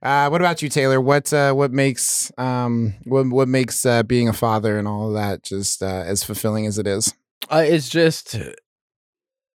[0.03, 1.01] uh, what about you, Taylor?
[1.01, 5.15] What uh, what makes um what what makes uh, being a father and all of
[5.15, 7.15] that just uh, as fulfilling as it is?
[7.49, 8.37] Uh, it's just,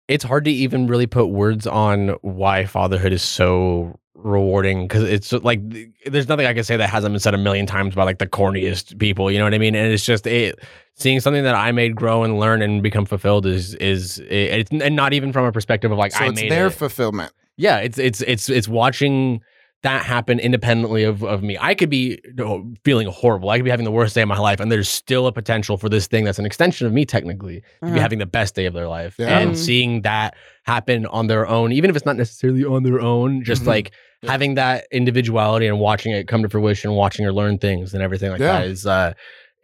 [0.09, 5.33] it's hard to even really put words on why fatherhood is so rewarding because it's
[5.33, 5.61] like
[6.07, 8.27] there's nothing I can say that hasn't been said a million times by like the
[8.27, 9.31] corniest people.
[9.31, 9.75] You know what I mean?
[9.77, 10.59] And it's just it
[10.95, 14.71] seeing something that I made grow and learn and become fulfilled is is it, it's
[14.73, 16.71] and not even from a perspective of like so I it's made their it.
[16.73, 17.33] fulfillment.
[17.57, 19.41] yeah, it's it's it's it's watching
[19.83, 21.57] that happen independently of, of me.
[21.61, 23.49] I could be you feeling horrible.
[23.51, 25.76] I could be having the worst day of my life, and there's still a potential
[25.76, 28.01] for this thing that's an extension of me, technically, to be Uh-huh.
[28.01, 29.14] having the best day of their life.
[29.18, 29.39] Yeah.
[29.39, 29.57] And Mhm.
[29.57, 33.62] seeing that happen on their own, even if it's not necessarily on their own, just
[33.62, 33.66] Mhm.
[33.68, 34.33] like Yeah.
[34.33, 38.33] having that individuality and watching it come to fruition, watching her learn things and everything
[38.33, 38.59] like Yeah.
[38.59, 39.12] that is uh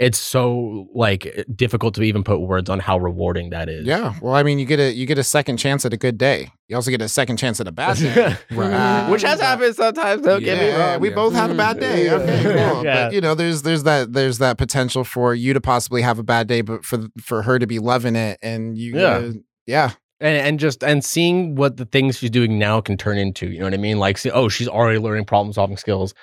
[0.01, 3.87] it's so like difficult to even put words on how rewarding that is.
[3.87, 4.15] Yeah.
[4.21, 6.51] Well, I mean, you get a you get a second chance at a good day.
[6.69, 8.37] You also get a second chance at a bad day.
[8.51, 9.09] Right.
[9.09, 11.01] Which has happened sometimes, don't get me Yeah, wrong.
[11.01, 12.11] we both had a bad day.
[12.11, 12.85] Okay, cool.
[12.85, 13.07] Yeah.
[13.07, 16.25] But you know, there's there's that there's that potential for you to possibly have a
[16.25, 19.07] bad day, but for for her to be loving it and you, Yeah.
[19.17, 19.33] uh,
[19.67, 19.91] yeah,
[20.21, 23.59] and and just and seeing what the things she's doing now can turn into you
[23.61, 26.15] know what i mean like see, oh she's already learning problem solving skills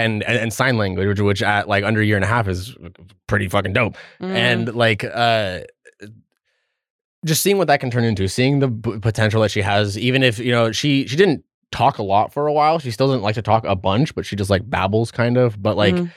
[0.00, 2.48] and, and and sign language which, which at like under a year and a half
[2.48, 2.76] is
[3.26, 4.34] pretty fucking dope Mhm.
[4.34, 5.60] and like uh
[7.24, 10.22] just seeing what that can turn into seeing the b- potential that she has even
[10.22, 13.22] if you know she she didn't talk a lot for a while she still doesn't
[13.22, 16.10] like to talk a bunch but she just like babbles kind of but like Mhm.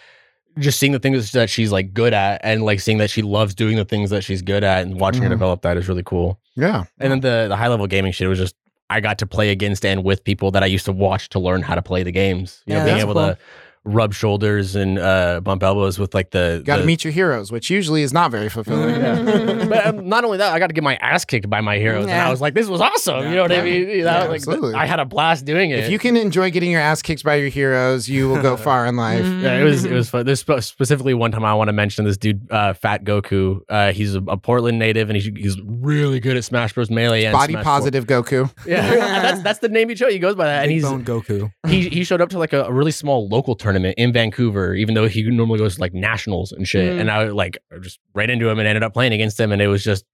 [0.59, 3.53] just seeing the things that she's like good at and like seeing that she loves
[3.53, 5.31] doing the things that she's good at and watching her Mhm.
[5.33, 8.37] develop that is really cool yeah, and then the the high level gaming shit was
[8.39, 8.55] just
[8.89, 11.63] I got to play against and with people that I used to watch to learn
[11.63, 12.61] how to play the games.
[12.67, 13.23] You know, being able cool.
[13.29, 13.37] to
[13.85, 16.61] rub shoulders and uh, bump elbows with like the.
[16.65, 18.93] got to the- meet your heroes, which usually is not very fulfilling.
[19.03, 19.65] Yeah.
[19.69, 22.03] but um, not only that, I got to get my ass kicked by my heroes,
[22.05, 23.89] and I was like, "This was awesome!" You know what I mean?
[23.89, 24.73] You know, Yeah, like absolutely.
[24.75, 25.79] I had a blast doing it.
[25.79, 28.85] If you can enjoy getting your ass kicked by your heroes, you will go far
[28.85, 29.25] in life.
[29.25, 30.25] Yeah, it was it was fun.
[30.25, 33.61] There's spe- specifically one time I want to mention this dude, uh, Fat Goku.
[33.67, 36.89] Uh, he's a, a Portland native, and he's he's really good at Smash Bros.
[36.89, 38.49] Melee and Body Smash positive Goku.
[38.65, 38.81] Yeah,
[39.21, 40.13] that's that's the name he chose.
[40.13, 41.51] He goes by that, and he's Bone Goku.
[41.67, 44.95] he he showed up to like a, a really small local tournament in Vancouver, even
[44.95, 46.93] though he normally goes to like nationals and shit.
[46.93, 47.01] Mm.
[47.01, 49.67] And I like just ran into him and ended up playing against him, and it
[49.67, 50.05] was just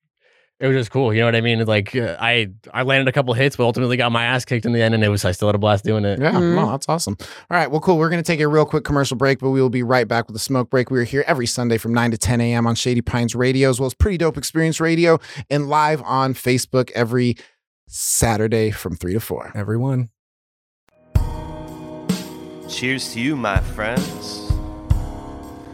[0.60, 1.14] it was just cool.
[1.14, 1.66] You know what I mean?
[1.66, 4.74] Like uh, I I landed a couple hits, but ultimately got my ass kicked in
[4.74, 6.20] the end, and it was I still had a blast doing it.
[6.20, 6.56] Yeah, Mhm.
[6.56, 7.16] no, that's awesome.
[7.22, 7.98] All right, well, cool.
[7.98, 10.28] We're going to take a real quick commercial break, but we will be right back
[10.28, 10.92] with a smoke break.
[10.92, 12.68] We are here every Sunday from 9 to 10 a.m.
[12.68, 15.18] on Shady Pines Radio, as well as Pretty Dope Xperience Radio,
[15.50, 17.36] and live on Facebook every
[17.88, 19.54] Saturday from 3 to 4.
[19.56, 20.10] Everyone.
[22.70, 24.52] Cheers to you, my friends.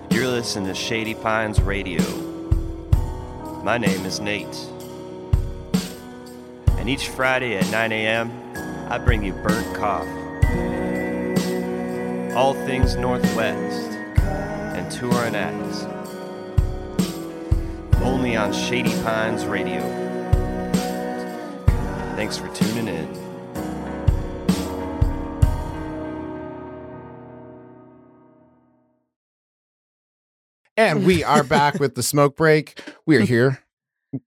[0.10, 2.02] You're listening to Shady Pines Radio.
[3.64, 4.58] My name is Nate.
[6.78, 8.32] And each Friday at 9 a.m.,
[8.90, 10.10] I bring you burnt coffee.
[12.34, 13.92] All things Northwest
[14.78, 15.84] and touring acts.
[18.02, 19.82] Only on Shady Pines Radio.
[22.16, 23.25] Thanks for tuning in.
[30.78, 32.82] And we are back with the smoke break.
[33.06, 33.60] We are here.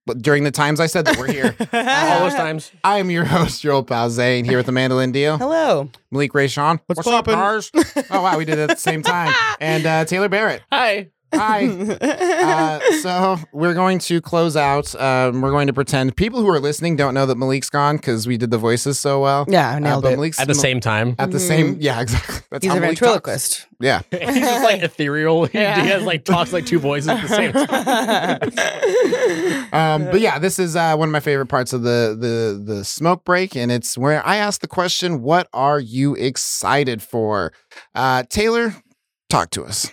[0.06, 2.70] But during the times I said that we're here, All those times.
[2.84, 5.38] I am your host, Joel Pal Zane, here with the Mandolin Deal.
[5.38, 5.90] Hello.
[6.10, 6.80] Malik Rayshon.
[6.86, 7.34] What's up, poppin'?
[7.34, 7.70] Cars?
[8.10, 9.32] Oh, wow, we did it at the same time.
[9.60, 10.62] And uh, Taylor Barrett.
[10.72, 11.10] Hi.
[11.34, 11.96] Hi.
[12.48, 14.94] Uh, so we're going to close out.
[15.00, 18.26] Um, we're going to pretend people who are listening don't know that Malik's gone because
[18.26, 19.44] we did the voices so well.
[19.48, 20.16] yeah, I Uh, nailed but it.
[20.16, 21.14] Malik's At the same time.
[21.18, 21.76] at the same.
[21.80, 22.36] Yeah, exactly.
[22.50, 23.00] That's He's how a Malik talks.
[23.00, 23.66] ventriloquist.
[23.80, 24.02] Yeah.
[24.10, 25.44] He's just like ethereal.
[25.46, 25.82] He, Yeah.
[25.82, 28.40] he has like talks like two voices at the same time.
[29.72, 32.84] Um, but yeah, this is uh, one of my favorite parts of the the the
[32.84, 37.52] smoke break, and it's where I ask the question, "What are you excited for?"
[37.94, 38.74] Uh, Taylor,
[39.28, 39.90] talk to us.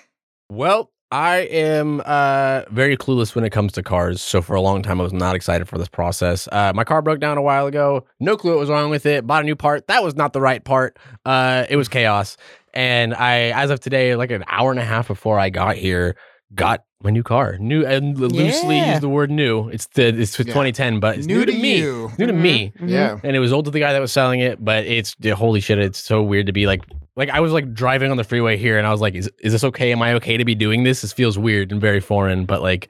[0.50, 4.22] Well, I am uh, very clueless when it comes to cars.
[4.22, 6.48] So for a long time, I was not excited for this process.
[6.52, 8.06] Uh, my car broke down a while ago.
[8.20, 9.26] No clue what was wrong with it.
[9.26, 9.88] Bought a new part.
[9.88, 10.98] That was not the right part.
[11.24, 12.38] Uh, it was chaos.
[12.74, 16.18] And I, as of today, like an hour and a half before I got here,
[16.54, 17.58] got my new car.
[17.60, 18.94] New and loosely Yeah.
[18.94, 19.70] use the word new.
[19.70, 20.54] It's the it's for Yeah.
[20.54, 21.78] 2010, but it's new, to, me.
[21.78, 22.12] you.
[22.18, 22.74] New to me.
[22.82, 22.90] Mhm.
[22.90, 23.20] Yeah.
[23.24, 25.78] and it was old to the guy that was selling it but it's holy shit
[25.80, 26.82] it's so weird to be like
[27.16, 29.52] like i was like driving on the freeway here and i was like is, is
[29.54, 32.46] this okay am i okay to be doing this this feels weird and very foreign
[32.46, 32.90] but like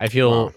[0.00, 0.52] i feel Wow.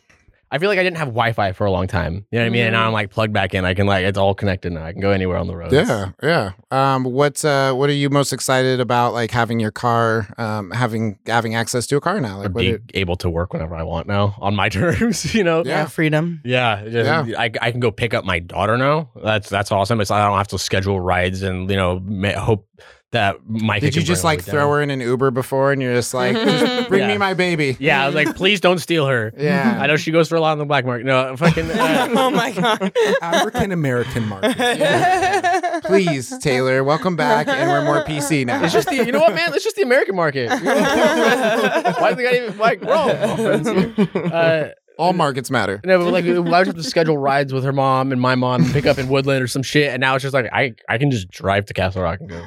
[0.52, 2.50] I feel like i didn't have wi-fi for a long time you know what i
[2.50, 4.84] mean and now i'm like plugged back in i can like it's all connected now
[4.86, 6.52] i can go anywhere on the road Yeah, yeah.
[6.72, 9.14] Um, what uh, what are you most excited about?
[9.14, 12.40] Like having your car, um, having having access to a car now.
[12.40, 15.64] Like, being it, able to work whenever i want now on my terms you know
[15.66, 16.42] Yeah, freedom.
[16.44, 19.10] Yeah, just- I, I can go pick up my daughter now.
[19.24, 20.02] That's that's awesome.
[20.02, 22.00] It's I don't have to schedule rides and you know
[22.38, 22.68] hope
[23.12, 23.82] that Mike.
[23.82, 26.90] did you just like throw her in an Uber before, and you're just like, just
[26.90, 27.78] bring me my baby?
[27.80, 29.34] Yeah, I was like, please don't steal her.
[29.38, 29.78] Yeah.
[29.80, 31.06] I know she goes for a lot on the black market.
[31.06, 31.72] No, fucking.
[31.72, 32.92] Uh, oh my god.
[33.22, 35.84] African American market.
[35.86, 38.62] Please, Taylor, welcome back, and we're more PC now.
[38.64, 39.54] it's just the you know what, man.
[39.54, 40.50] It's just the American market.
[40.50, 42.82] Why do they gotta even like?
[42.82, 44.10] We're all, all friends here.
[44.34, 45.80] Uh, All markets matter.
[45.86, 48.64] no, but like I would have to schedule rides with her mom and my mom
[48.64, 50.98] and pick up in Woodland or some shit, and now it's just like I I
[50.98, 52.44] can just drive to Castle Rock and go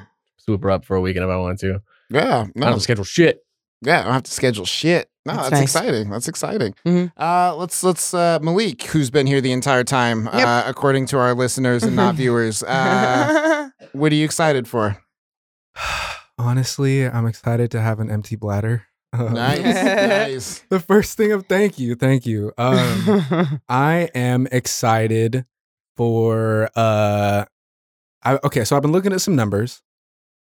[0.51, 1.80] swoop her up for a weekend if I want to.
[2.11, 3.40] Yeah, I don't have to schedule shit.
[3.82, 5.09] yeah, I don't have to schedule shit.
[5.26, 5.62] No, That's that's, nice.
[5.62, 6.11] exciting.
[6.11, 6.74] That's exciting.
[6.86, 7.12] Mhm.
[7.16, 10.34] Uh, let's let's uh, Malik, who's been here the entire time, Yep.
[10.34, 12.62] uh, according to our listeners and not viewers.
[12.62, 14.96] Uh, what are you excited for?
[16.38, 18.86] Honestly, I'm excited to have an empty bladder.
[19.12, 20.64] Um, Nice, nice.
[20.70, 22.53] The first thing of thank you, thank you.
[22.57, 25.44] Um, I am excited
[25.96, 27.44] for uh
[28.22, 29.82] I okay, so I've been looking at some numbers.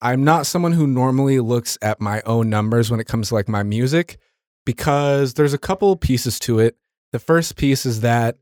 [0.04, 3.48] I'm not someone who normally looks at my own numbers when it comes to like
[3.48, 4.18] my music
[4.66, 6.76] because there's a couple pieces to it.
[7.14, 8.38] The first piece is that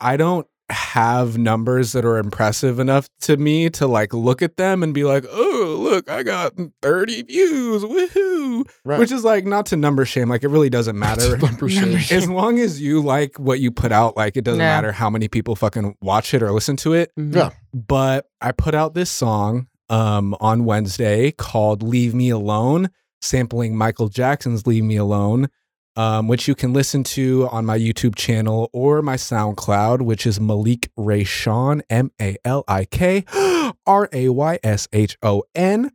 [0.00, 4.82] I don't have numbers that are impressive enough to me to like look at them
[4.84, 7.82] and be like, "Oh, look, I got 30 views.
[7.82, 8.98] Woohoo." Right.
[9.00, 11.36] Which is like not to number shame, like it really doesn't matter.
[11.38, 11.96] Number shame.
[12.10, 14.76] as long as you like what you put out, like it doesn't Yeah.
[14.76, 17.10] matter how many people fucking watch it or listen to it.
[17.18, 17.36] Mm-hmm.
[17.38, 17.50] Yeah.
[17.74, 24.08] But I put out this song um on Wednesday called Leave Me Alone, sampling Michael
[24.08, 25.48] Jackson's Leave Me Alone,
[25.96, 30.40] um, which you can listen to on my YouTube channel or my SoundCloud, which is
[30.40, 33.24] Malik Rayshon, M A L I K
[33.86, 35.90] R A Y S H O N.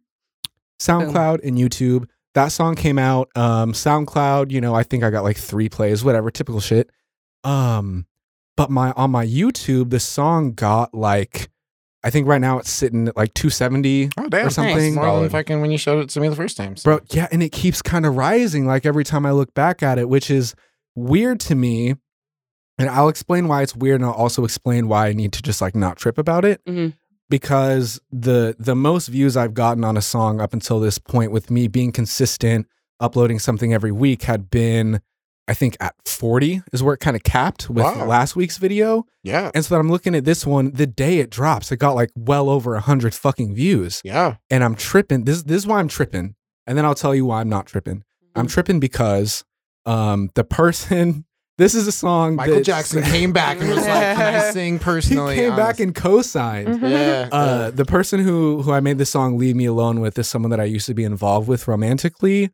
[0.79, 2.07] SoundCloud and YouTube.
[2.33, 3.29] That song came out.
[3.35, 6.89] Um, SoundCloud, you know, I think I got like three plays, whatever, typical shit.
[7.43, 8.05] Um,
[8.57, 11.49] but my on my YouTube, the song got like,
[12.05, 14.93] I think right now it's sitting at like 270 Oh damn, or something.
[14.95, 16.77] More than fucking when you showed it to me the first time.
[16.77, 19.81] so- Bro, yeah, and it keeps kind of rising like every time I look back
[19.81, 20.53] at it, which is
[20.95, 21.95] weird to me.
[22.77, 25.61] And I'll explain why it's weird and I'll also explain why I need to just
[25.61, 26.61] like not trip about it.
[26.65, 26.93] Mhm.
[27.29, 31.49] Because the the most views I've gotten on a song up until this point with
[31.49, 32.67] me being consistent,
[32.99, 35.01] uploading something every week had been
[35.47, 38.05] I think at 40 is where it kind of capped with Wow.
[38.05, 39.05] last week's video.
[39.23, 41.93] Yeah, And so that I'm looking at this one, the day it drops, it got
[41.95, 44.35] like well over 100 fucking views yeah.
[44.49, 45.25] and I'm tripping.
[45.25, 46.35] This this is why I'm tripping,
[46.67, 47.97] and then I'll tell you why I'm not tripping.
[47.97, 48.39] Mm-hmm.
[48.39, 49.43] I'm tripping because
[49.85, 51.25] um the person.
[51.57, 52.35] This is a song.
[52.35, 55.51] Michael that's- Jackson came back and was like, "Can I sing personally?" he personally?" came
[55.51, 56.81] on back and co-signed.
[56.81, 60.27] yeah, Uh, the person who who I made the song "Leave Me Alone" with is
[60.27, 62.49] someone that I used to be involved with romantically,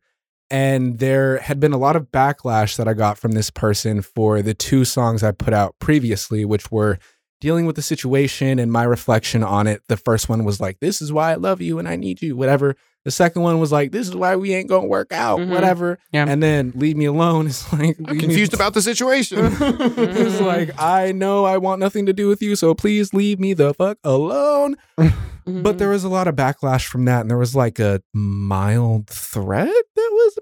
[0.52, 4.42] and there had been a lot of backlash that I got from this person for
[4.42, 6.98] the two songs I put out previously, which were
[7.40, 9.80] dealing with the situation and my reflection on it.
[9.88, 12.36] The first one was like, "This is why I love you and I need you,"
[12.36, 12.76] whatever.
[13.04, 15.48] The second one was like, "This is why we ain't gonna work out," Mhm.
[15.48, 15.98] whatever.
[16.12, 16.26] Yeah.
[16.28, 19.38] And then "Leave Me Alone" It's like, I'm "Leave me confused about the situation.
[19.60, 23.54] it's like I know I want nothing to do with you, so please leave me
[23.54, 24.76] the fuck alone.
[24.98, 25.62] Mm-hmm.
[25.62, 29.08] But there was a lot of backlash from that, and there was like a mild
[29.08, 30.38] threat that was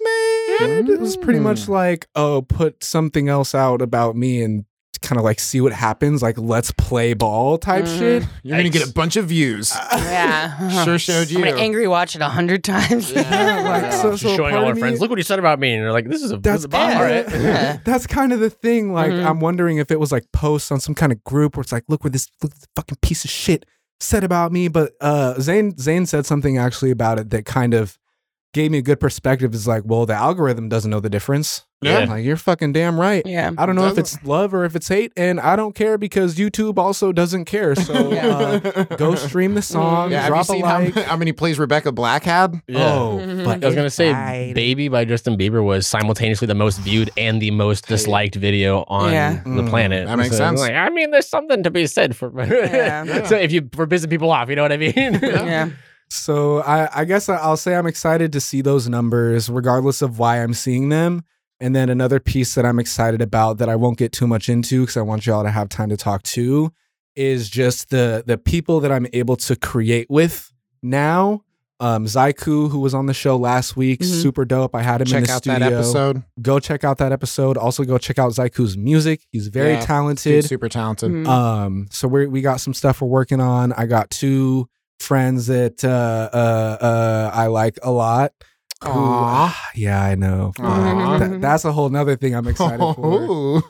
[0.61, 0.91] made.
[0.91, 4.65] It was pretty much like, oh, put something else out about me and
[5.03, 7.99] kind of like see what happens, like let's play ball type Mhm.
[7.99, 8.23] shit.
[8.43, 9.73] You're gonna get a bunch of views.
[9.93, 10.85] yeah.
[10.85, 11.39] Sure showed you.
[11.39, 13.11] I'm gonna angry watch it a hundred times.
[13.11, 13.23] Yeah,
[13.83, 15.73] like so, so showing all our of me- friends, look what he said about me,
[15.75, 17.79] and they're like, "This is a this that's is a bomb, kind of right." Yeah.
[17.85, 18.93] that's kind of the thing.
[18.93, 19.25] Like Mhm.
[19.27, 21.85] I'm wondering if it was like posts on some kind of group where it's like,
[21.89, 23.65] look what this look this fucking piece of shit
[24.01, 24.69] said about me.
[24.69, 27.99] But uh Zane Zane said something actually about it that kind of
[28.53, 29.55] gave me a good perspective.
[29.55, 31.65] Is like, well, the algorithm doesn't know the difference.
[31.83, 31.99] Yeah.
[32.01, 33.23] I'm like you're fucking damn right.
[33.25, 33.53] Yeah.
[33.57, 36.37] I don't know if it's love or if it's hate, and I don't care because
[36.37, 37.75] YouTube also doesn't care.
[37.75, 40.95] So uh, go stream the song, Yeah, have you drop a seen how, like.
[40.95, 42.61] how many plays Rebecca Black had?
[42.71, 43.45] Oh, Mhm.
[43.47, 44.53] but I was gonna say, Right.
[44.55, 49.13] "Baby" by Justin Bieber was simultaneously the most viewed and the most disliked video on
[49.13, 49.41] Yeah.
[49.45, 50.07] the Mm, planet.
[50.07, 50.61] that makes So, sense.
[50.61, 52.31] Like, I mean, there's something to be said for.
[52.45, 53.25] Yeah.
[53.25, 54.93] so if you for pissing people off, you know what I mean?
[55.23, 55.71] Yeah.
[56.11, 60.19] So I, I guess I- I'll say I'm excited to see those numbers, regardless of
[60.19, 61.23] why I'm seeing them.
[61.61, 64.81] And then another piece that I'm excited about that I won't get too much into
[64.83, 66.73] because I want y'all to have time to talk to
[67.17, 70.53] is just the the people that I'm able to create with
[70.83, 71.43] now.
[71.83, 74.23] Um, Zaiku, who was on the show last week, Mhm.
[74.23, 74.75] super dope.
[74.75, 75.59] I had him in Check the out studio.
[75.61, 76.23] that episode.
[76.43, 77.57] Go check out that episode.
[77.57, 79.23] Also, go check out Zaiku's music.
[79.33, 80.45] He's very Yeah, talented.
[80.45, 81.11] super talented.
[81.11, 81.27] Mhm.
[81.27, 83.73] Um, so we we got some stuff we're working on.
[83.75, 88.33] I got two friends that uh uh uh I like a lot.
[88.83, 90.53] Who- yeah, I know.
[90.59, 91.19] Aw.
[91.19, 93.63] That- that's a whole nother thing I'm excited for.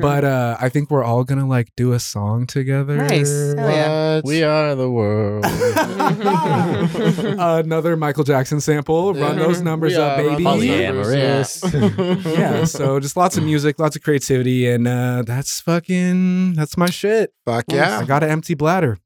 [0.00, 2.96] But uh I think we're all gonna like do a song together.
[2.96, 3.54] Nice.
[3.56, 4.16] Yeah.
[4.16, 4.24] What?
[4.24, 5.44] we are the world.
[7.38, 9.14] Another Michael Jackson sample.
[9.14, 10.44] Run those numbers We up, baby.
[10.44, 12.24] those Polyamorous.
[12.38, 16.90] yeah, so just lots of music, lots of creativity, and uh that's fucking that's my
[16.90, 17.32] shit.
[17.44, 17.98] Fuck yeah.
[18.00, 18.98] I got an empty bladder.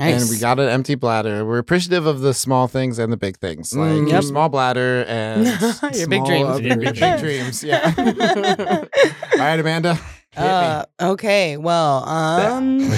[0.00, 0.22] Nice.
[0.22, 1.44] And we got an empty bladder.
[1.44, 4.10] We're appreciative of the small things and the big things, like Mm.
[4.10, 5.46] your small bladder and
[5.94, 6.60] Your big dreams.
[6.60, 7.62] Your big big dreams.
[7.62, 7.92] Yeah.
[9.32, 9.98] All right, Amanda.
[10.36, 11.56] Uh, okay.
[11.56, 12.90] Well, um,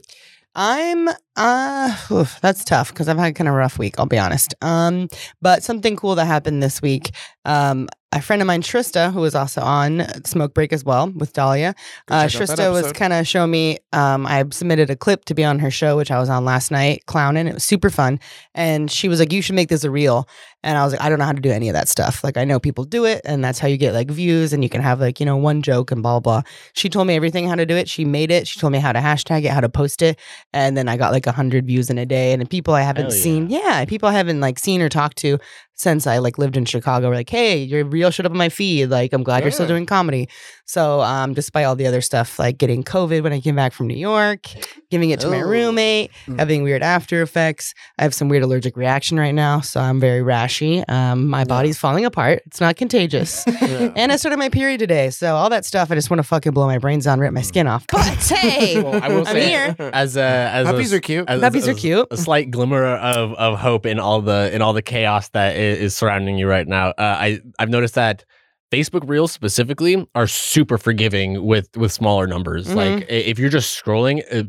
[0.54, 4.18] I'm uh oof, that's tough because I've had kind of a rough week, I'll be
[4.18, 4.54] honest.
[4.62, 5.08] Um,
[5.40, 7.10] but something cool that happened this week.
[7.44, 11.32] Um, a friend of mine, Trista, who was also on Smoke Break as well with
[11.32, 11.76] Dahlia.
[12.08, 13.78] Uh, check out that Trista was kind of showing me.
[13.92, 16.72] Um, I submitted a clip to be on her show, which I was on last
[16.72, 17.46] night, clowning.
[17.46, 18.18] It was super fun,
[18.52, 20.28] and she was like, "You should make this a reel."
[20.64, 22.24] And I was like, "I don't know how to do any of that stuff.
[22.24, 24.68] Like, I know people do it, and that's how you get like views, and you
[24.68, 26.42] can have like you know one joke and blah blah."
[26.72, 27.88] She told me everything how to do it.
[27.88, 28.48] She made it.
[28.48, 30.18] She told me how to hashtag it, how to post it,
[30.52, 32.32] and then I got like a hundred views in a day.
[32.32, 33.22] And people I haven't yeah.
[33.22, 35.38] seen, yeah, people I haven't like seen or talked to
[35.80, 38.50] since I like lived in Chicago were like, "Hey, your reel showed up on my
[38.50, 38.86] feed.
[38.86, 40.28] Like, I'm glad you're still doing comedy."
[40.70, 43.88] So, um, despite all the other stuff, like getting COVID when I came back from
[43.88, 44.44] New York,
[44.88, 45.46] giving it to my Oh.
[45.48, 46.38] roommate, Mm.
[46.38, 50.20] having weird after effects, I have some weird allergic reaction right now, so I'm very
[50.20, 50.88] rashy.
[50.88, 52.42] Um, my body's falling apart.
[52.46, 53.44] It's not contagious.
[53.60, 53.90] Yeah.
[53.96, 56.52] And I started my period today, so all that stuff, I just want to fucking
[56.52, 57.84] blow my brains out and rip my skin off.
[57.90, 58.00] But
[58.30, 59.76] hey, Well, I will I'm say, here.
[59.92, 60.22] as a
[60.54, 61.24] as Puppies a, are cute.
[61.28, 62.06] as- Puppies are cute.
[62.12, 65.78] A slight glimmer of, of hope in all the in all the chaos that is,
[65.80, 66.90] is surrounding you right now.
[66.90, 66.94] Uh,
[67.26, 68.24] I I've noticed that
[68.72, 72.68] Facebook Reels specifically are super forgiving with with smaller numbers.
[72.68, 72.74] Mhm.
[72.76, 74.44] Like if you're just scrolling, uh,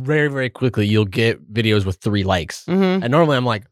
[0.00, 2.64] very very quickly you'll get videos with three likes.
[2.66, 3.02] Mhm.
[3.02, 3.64] And normally I'm like.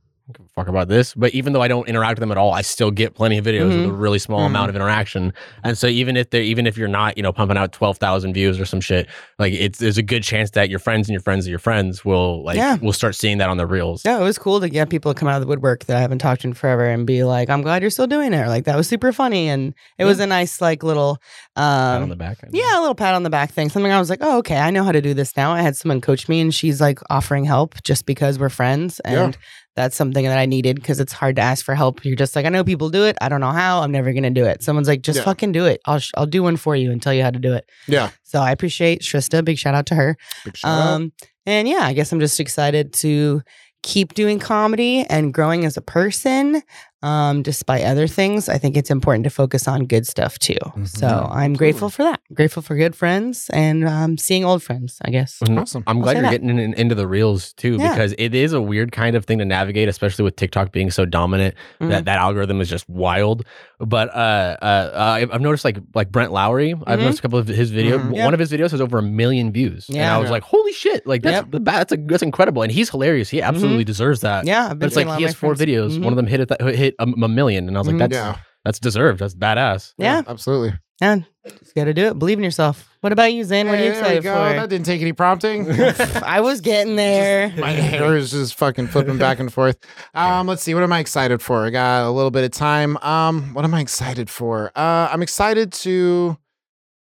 [0.56, 2.92] Fuck about this, but even though I don't interact with them at all, I still
[2.92, 4.46] get plenty of videos with a really small Mhm.
[4.46, 5.32] amount of interaction.
[5.64, 8.34] And so even if they're even if you're not, you know, pumping out twelve thousand
[8.34, 9.08] views or some shit,
[9.40, 12.04] like it's there's a good chance that your friends and your friends of your friends
[12.04, 12.76] will like Yeah.
[12.80, 14.04] will start seeing that on the reels.
[14.04, 16.00] Yeah, it was cool to get people to come out of the woodwork that I
[16.00, 18.46] haven't talked to in forever and be like, "I'm glad you're still doing it." Or,
[18.48, 21.18] like that was super funny, and it was a nice like little,
[21.56, 22.38] Pat on um, the back.
[22.52, 23.70] yeah, a little pat on the back thing.
[23.70, 25.74] Something I was like, "Oh, okay, I know how to do this now." I had
[25.74, 29.32] someone coach me, and she's like offering help just because we're friends, Yeah.
[29.76, 32.04] That's something that I needed because it's hard to ask for help.
[32.04, 33.16] You're just like, I know people do it.
[33.20, 33.80] I don't know how.
[33.82, 34.62] I'm never gonna do it.
[34.62, 35.24] Someone's like, just Yeah.
[35.24, 35.80] fucking do it.
[35.86, 37.68] I'll sh- I'll do one for you and tell you how to do it.
[37.88, 38.10] Yeah.
[38.22, 39.44] So I appreciate Trista.
[39.44, 40.16] Big shout out to her.
[40.54, 40.86] Shout out.
[40.94, 41.12] Um,
[41.46, 43.42] and yeah, I guess I'm just excited to
[43.82, 46.62] keep doing comedy and growing as a person.
[47.04, 50.56] Um, despite other things, I think it's important to focus on good stuff too.
[50.84, 51.32] So Mm-hmm.
[51.40, 52.20] I'm grateful for that.
[52.32, 54.98] Grateful for good friends and um, seeing old friends.
[55.04, 55.38] I guess.
[55.44, 55.60] Mhm.
[55.60, 55.84] Awesome.
[55.86, 56.30] I'm I'll glad you're that.
[56.30, 57.92] getting in, into the reels too, Yeah.
[57.94, 61.04] because it is a weird kind of thing to navigate, especially with TikTok being so
[61.04, 61.54] dominant.
[61.80, 61.90] Mhm.
[61.90, 63.44] That that algorithm is just wild.
[63.78, 66.72] But uh, uh, I've noticed like like Brent Lowry.
[66.86, 67.02] I've Mhm.
[67.02, 68.00] noticed a couple of his videos.
[68.00, 68.16] Mhm.
[68.16, 68.24] Yeah.
[68.24, 70.14] One of his videos has over a million views, and Yeah.
[70.16, 70.32] I was Yeah.
[70.32, 71.06] like, holy shit!
[71.06, 71.64] Like that's Yep.
[71.64, 73.28] that's a, that's incredible, and he's hilarious.
[73.28, 74.46] He absolutely deserves that.
[74.46, 75.70] Yeah, I've been But it's seeing like he has four friends.
[75.70, 76.02] videos.
[76.02, 78.00] One of them hit it, hit a, a million, and I was like, Mhm.
[78.00, 78.36] that's Yeah.
[78.64, 79.20] that's deserved.
[79.20, 79.92] That's badass.
[79.98, 80.74] Yeah, absolutely.
[81.00, 81.18] yeah.
[81.46, 82.18] Just got to do it.
[82.18, 82.88] Believe in yourself.
[83.02, 83.66] What about you, Zane?
[83.66, 84.32] What are you Hey, there we excited go.
[84.34, 84.54] for?
[84.60, 85.70] That didn't take any prompting.
[86.24, 87.52] I was getting there.
[87.58, 89.76] My hair is just fucking flipping back and forth.
[90.14, 90.72] Um, let's see.
[90.72, 91.66] What am I excited for?
[91.66, 92.96] I got a little bit of time.
[92.98, 94.72] Um, what am I excited for?
[94.74, 96.38] Uh, I'm excited to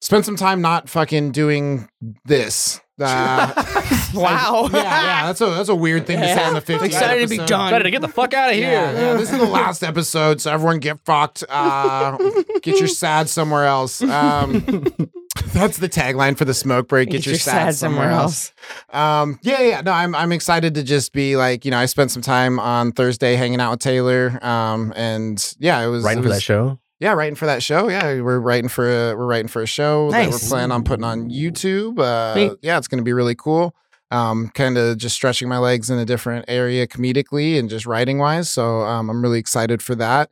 [0.00, 1.88] spend some time not fucking doing
[2.24, 2.80] this.
[3.00, 3.52] Uh,
[4.14, 4.68] Wow.
[4.72, 5.26] yeah, yeah.
[5.26, 7.46] That's a that's a weird thing to say on the 50th Excited to be episode.
[7.48, 7.70] done.
[7.70, 8.70] Better to get the fuck out of here.
[8.70, 11.44] Yeah, yeah, this is the last episode, so everyone get fucked.
[11.48, 12.16] Uh,
[12.62, 14.00] get your sad somewhere else.
[14.00, 14.60] Um,
[15.52, 17.10] that's the tagline for the smoke break.
[17.10, 18.52] Get, your, sad, somewhere else.
[18.90, 19.80] Um, yeah, yeah.
[19.82, 22.92] No, I'm I'm excited to just be like, you know, I spent some time on
[22.92, 24.38] Thursday hanging out with Taylor.
[24.42, 26.78] Um, and yeah, it was Writing it for that show.
[27.00, 27.88] Yeah, writing for that show.
[27.88, 31.04] Yeah, we're writing for a, we're writing for a show that we're planning on putting
[31.04, 31.98] on YouTube.
[31.98, 33.74] Uh, yeah, it's going to be really cool.
[34.10, 38.18] Um, kind of just stretching my legs in a different area comedically and just writing
[38.18, 38.50] wise.
[38.50, 40.30] So um, I'm really excited for that.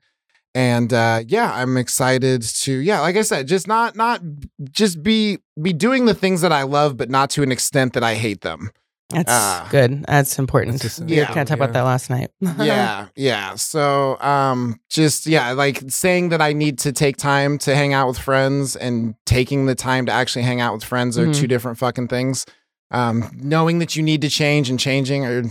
[0.54, 4.22] And uh, yeah, I'm excited to yeah, like I said, just not not
[4.70, 8.02] just be be doing the things that I love, but not to an extent that
[8.02, 8.70] I hate them.
[9.10, 9.68] That's Ah.
[9.70, 10.04] good.
[10.08, 10.72] That's important.
[10.80, 12.30] That's just- we yeah, kind of talked about that last night.
[12.40, 13.54] yeah, yeah.
[13.54, 18.08] So, um, just yeah, like saying that I need to take time to hang out
[18.08, 21.36] with friends and taking the time to actually hang out with friends are Mhm.
[21.36, 22.46] two different fucking things.
[22.90, 25.42] Um, knowing that you need to change and changing are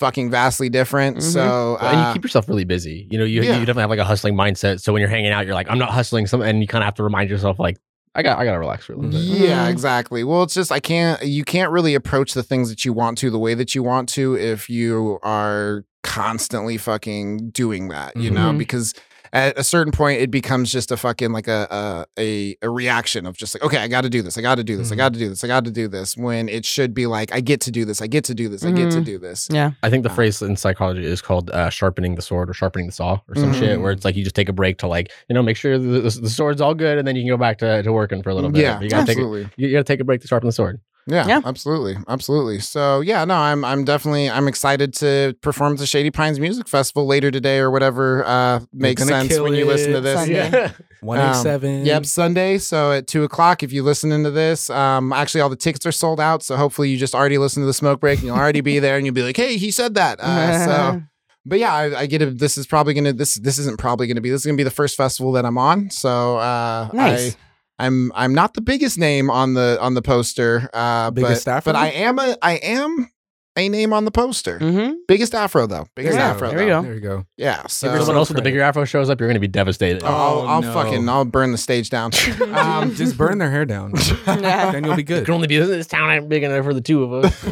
[0.00, 1.18] fucking vastly different.
[1.18, 1.22] Mhm.
[1.22, 3.06] So, Well, and you uh, keep yourself really busy.
[3.10, 3.50] You know, you, yeah.
[3.58, 4.80] you definitely have like a hustling mindset.
[4.80, 6.26] So when you're hanging out, you're like, I'm not hustling.
[6.26, 7.78] Some, and you kind of have to remind yourself, like,
[8.14, 9.20] I got, I got to relax for a little bit.
[9.20, 9.70] Yeah, Mhm.
[9.70, 10.22] exactly.
[10.24, 13.30] Well, it's just I can't you can't really approach the things that you want to
[13.30, 18.52] the way that you want to if you are constantly fucking doing that, you know,
[18.52, 18.58] Mhm.
[18.58, 18.92] because
[19.32, 23.26] at a certain point it becomes just a fucking like a a a, a reaction
[23.26, 24.36] of just like okay, I got to do this.
[24.36, 24.90] I got to do this.
[24.90, 24.98] I Mhm.
[24.98, 25.42] got to do this.
[25.42, 28.02] I got to do this when it should be like I get to do this.
[28.02, 28.64] I get to do this.
[28.64, 29.04] I get to Mhm.
[29.04, 29.48] do this.
[29.50, 29.72] yeah.
[29.82, 30.14] I think the Uh.
[30.14, 33.52] phrase in psychology is called uh, sharpening the sword or sharpening the saw or some
[33.52, 33.58] Mhm.
[33.58, 35.78] shit, where it's like you just take a break to like, you know, make sure
[35.78, 38.22] the, the, the sword's all good, and then you can go back to, to working
[38.22, 38.62] for a little bit.
[38.62, 39.48] Yeah, you gotta take a, absolutely.
[39.56, 40.80] you gotta take a break to sharpen the sword.
[41.06, 41.40] Yeah, Yeah.
[41.44, 42.60] absolutely, absolutely.
[42.60, 46.68] So yeah, no, I'm I'm definitely I'm excited to perform at the Shady Pines Music
[46.68, 50.18] Festival later today or whatever uh, makes sense when you listen to this.
[50.20, 50.50] Sunday.
[50.50, 50.72] Yeah.
[51.00, 51.80] One eight seven.
[51.80, 52.58] Um, Yep, Sunday.
[52.58, 55.90] So at two o'clock, if you listening to this, um, actually all the tickets are
[55.92, 56.44] sold out.
[56.44, 58.96] So hopefully you just already listened to the smoke break and you'll already be there
[58.96, 60.20] and you'll be like, hey, he said that.
[60.20, 61.02] Uh, so,
[61.44, 62.38] but yeah, I, I get it.
[62.38, 64.70] This is probably gonna this this isn't probably gonna be this is gonna be the
[64.70, 65.90] first festival that I'm on.
[65.90, 67.34] So uh, Nice.
[67.34, 67.36] I.
[67.78, 71.72] I'm I'm not the biggest name on the on the poster, uh, Biggest but, afro?
[71.72, 73.10] but I am a I am
[73.56, 74.58] a name on the poster.
[74.58, 74.94] Mm-hmm.
[75.06, 76.48] Biggest afro though, biggest Yeah, afro.
[76.50, 76.80] there we though.
[76.80, 76.82] go.
[76.82, 77.26] There you go.
[77.36, 79.48] Yeah, so if someone else with the bigger afro shows up, you're going to be
[79.48, 80.02] devastated.
[80.04, 80.72] Oh, I'll, Oh, I'll no.
[80.72, 82.12] fucking I'll burn the stage down.
[82.52, 83.92] Um, just burn their hair down.
[84.26, 85.24] then you'll be It good.
[85.24, 87.44] can only be this town ain't big enough for the two of us.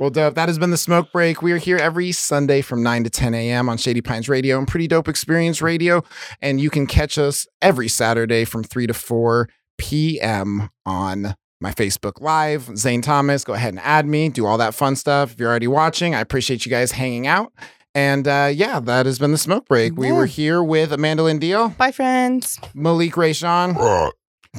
[0.00, 0.34] well, dope.
[0.34, 1.42] That has been the smoke break.
[1.42, 3.68] We are here every Sunday from 9 to 10 a.m.
[3.68, 6.02] on Shady Pines Radio and Pretty Dope Xperience Radio.
[6.40, 10.70] And you can catch us every Saturday from 3 to 4 p.m.
[10.86, 11.34] on
[11.64, 12.70] my Facebook Live.
[12.76, 15.32] Zane Thomas, go ahead and add me, do all that fun stuff.
[15.32, 17.52] If you're already watching, I appreciate you guys hanging out.
[17.96, 19.96] And uh, yeah, that has been the smoke break.
[19.96, 20.14] We Yeah.
[20.14, 21.38] were here with Amanda Lynn
[21.78, 22.58] Bye, friends.
[22.74, 23.74] Malik Rayshon,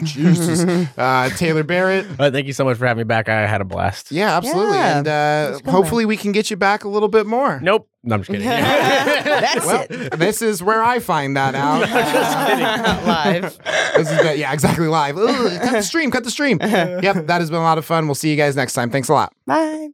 [0.04, 2.06] Jesus, uh, Taylor Barrett.
[2.20, 3.30] Uh, thank you so much for having me back.
[3.30, 4.12] I had a blast.
[4.12, 4.78] Yeah, absolutely.
[4.78, 4.98] Yeah.
[4.98, 7.60] And uh, hopefully we can get you back a little bit more.
[7.62, 7.88] Nope.
[8.04, 8.48] No, I'm just kidding.
[8.48, 10.20] That's well, it.
[10.20, 11.84] this is where I find that out.
[11.84, 13.58] Uh, Live.
[13.96, 14.38] this is good.
[14.38, 15.18] yeah, exactly live.
[15.18, 16.60] Ugh, cut the stream, cut the stream.
[16.62, 18.06] Yep, that has been a lot of fun.
[18.08, 18.92] We'll see you guys next time.
[18.92, 19.34] Thanks a lot.
[19.48, 19.90] Bye.